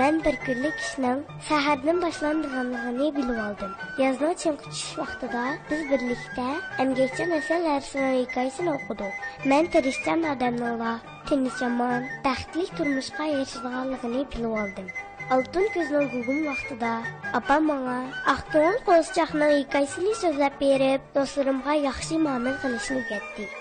Mən 0.00 0.18
bir 0.24 0.36
günlük 0.44 0.82
işinin 0.82 1.22
səhərdən 1.46 2.02
білу 2.02 3.06
bilib 3.18 3.38
aldım. 3.44 3.70
Yazdan 4.02 4.34
çimki 4.42 4.72
çüş 4.80 4.98
vaxtıda 4.98 5.44
biz 5.70 5.86
birlikdə 5.92 6.44
əmgəkçi 6.84 7.28
nəsəl 7.30 7.64
ərsinin 7.78 8.12
hekayəsini 8.18 8.74
oxuduq. 8.74 9.24
Mən 9.52 9.72
tirişçən 9.72 10.28
adamlarla 10.34 10.92
tinç 11.30 11.62
yaman, 11.64 12.04
bəxtli 12.28 12.68
turmuşqa 12.76 13.32
bilib 14.36 14.60
алдым. 14.64 14.94
Алтын 15.30 15.70
gözünün 15.74 16.10
gugum 16.16 16.46
vaxtıda 16.50 16.94
apam 17.40 17.70
mənə 17.72 18.00
Axtığın 18.34 18.82
qozçaqının 18.90 19.56
hekayəsini 19.62 20.12
sözləb 20.24 20.60
беріп, 20.60 21.12
dostlarımğa 21.16 21.82
yaxşı 21.88 22.20
müamilə 22.26 22.58
qilishni 22.66 23.00
öyrətdi. 23.00 23.54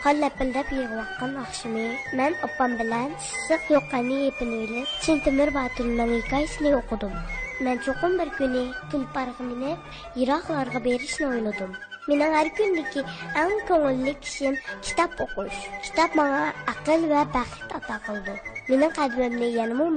Галләпелдәп 0.00 0.70
ләпелдәп 0.70 0.70
егылаккан 0.72 1.34
ахшымы, 1.42 1.82
мен 2.16 2.36
апам 2.46 2.76
белән 2.78 3.10
сысык 3.20 3.66
епін 3.74 4.06
ипен 4.30 4.54
уйлып, 4.56 4.94
Чынтымыр 5.04 5.50
Батырның 5.52 6.14
хикаясен 6.22 6.72
укыдым. 6.78 7.12
Мен 7.60 7.82
чукун 7.84 8.16
бір 8.16 8.30
көне 8.38 8.62
тул 8.90 9.04
паргы 9.12 9.44
мине 9.44 9.76
Иракларга 10.16 10.80
беришне 10.80 11.26
ойладым. 11.28 11.76
Менің 12.08 12.38
әр 12.40 12.48
күндегі 12.56 13.04
әң 13.42 13.52
көңілді 13.68 14.16
кішім 14.24 14.56
кітап 14.80 15.20
оқуш. 15.26 15.60
Кітап 15.84 16.16
маңа 16.16 16.54
ақыл 16.72 17.04
вә 17.12 17.26
бақыт 17.36 17.76
ата 17.82 18.00
қылды. 18.08 18.40
Менің 18.72 18.96
қадімімді 18.96 19.52
янымы 19.60 19.90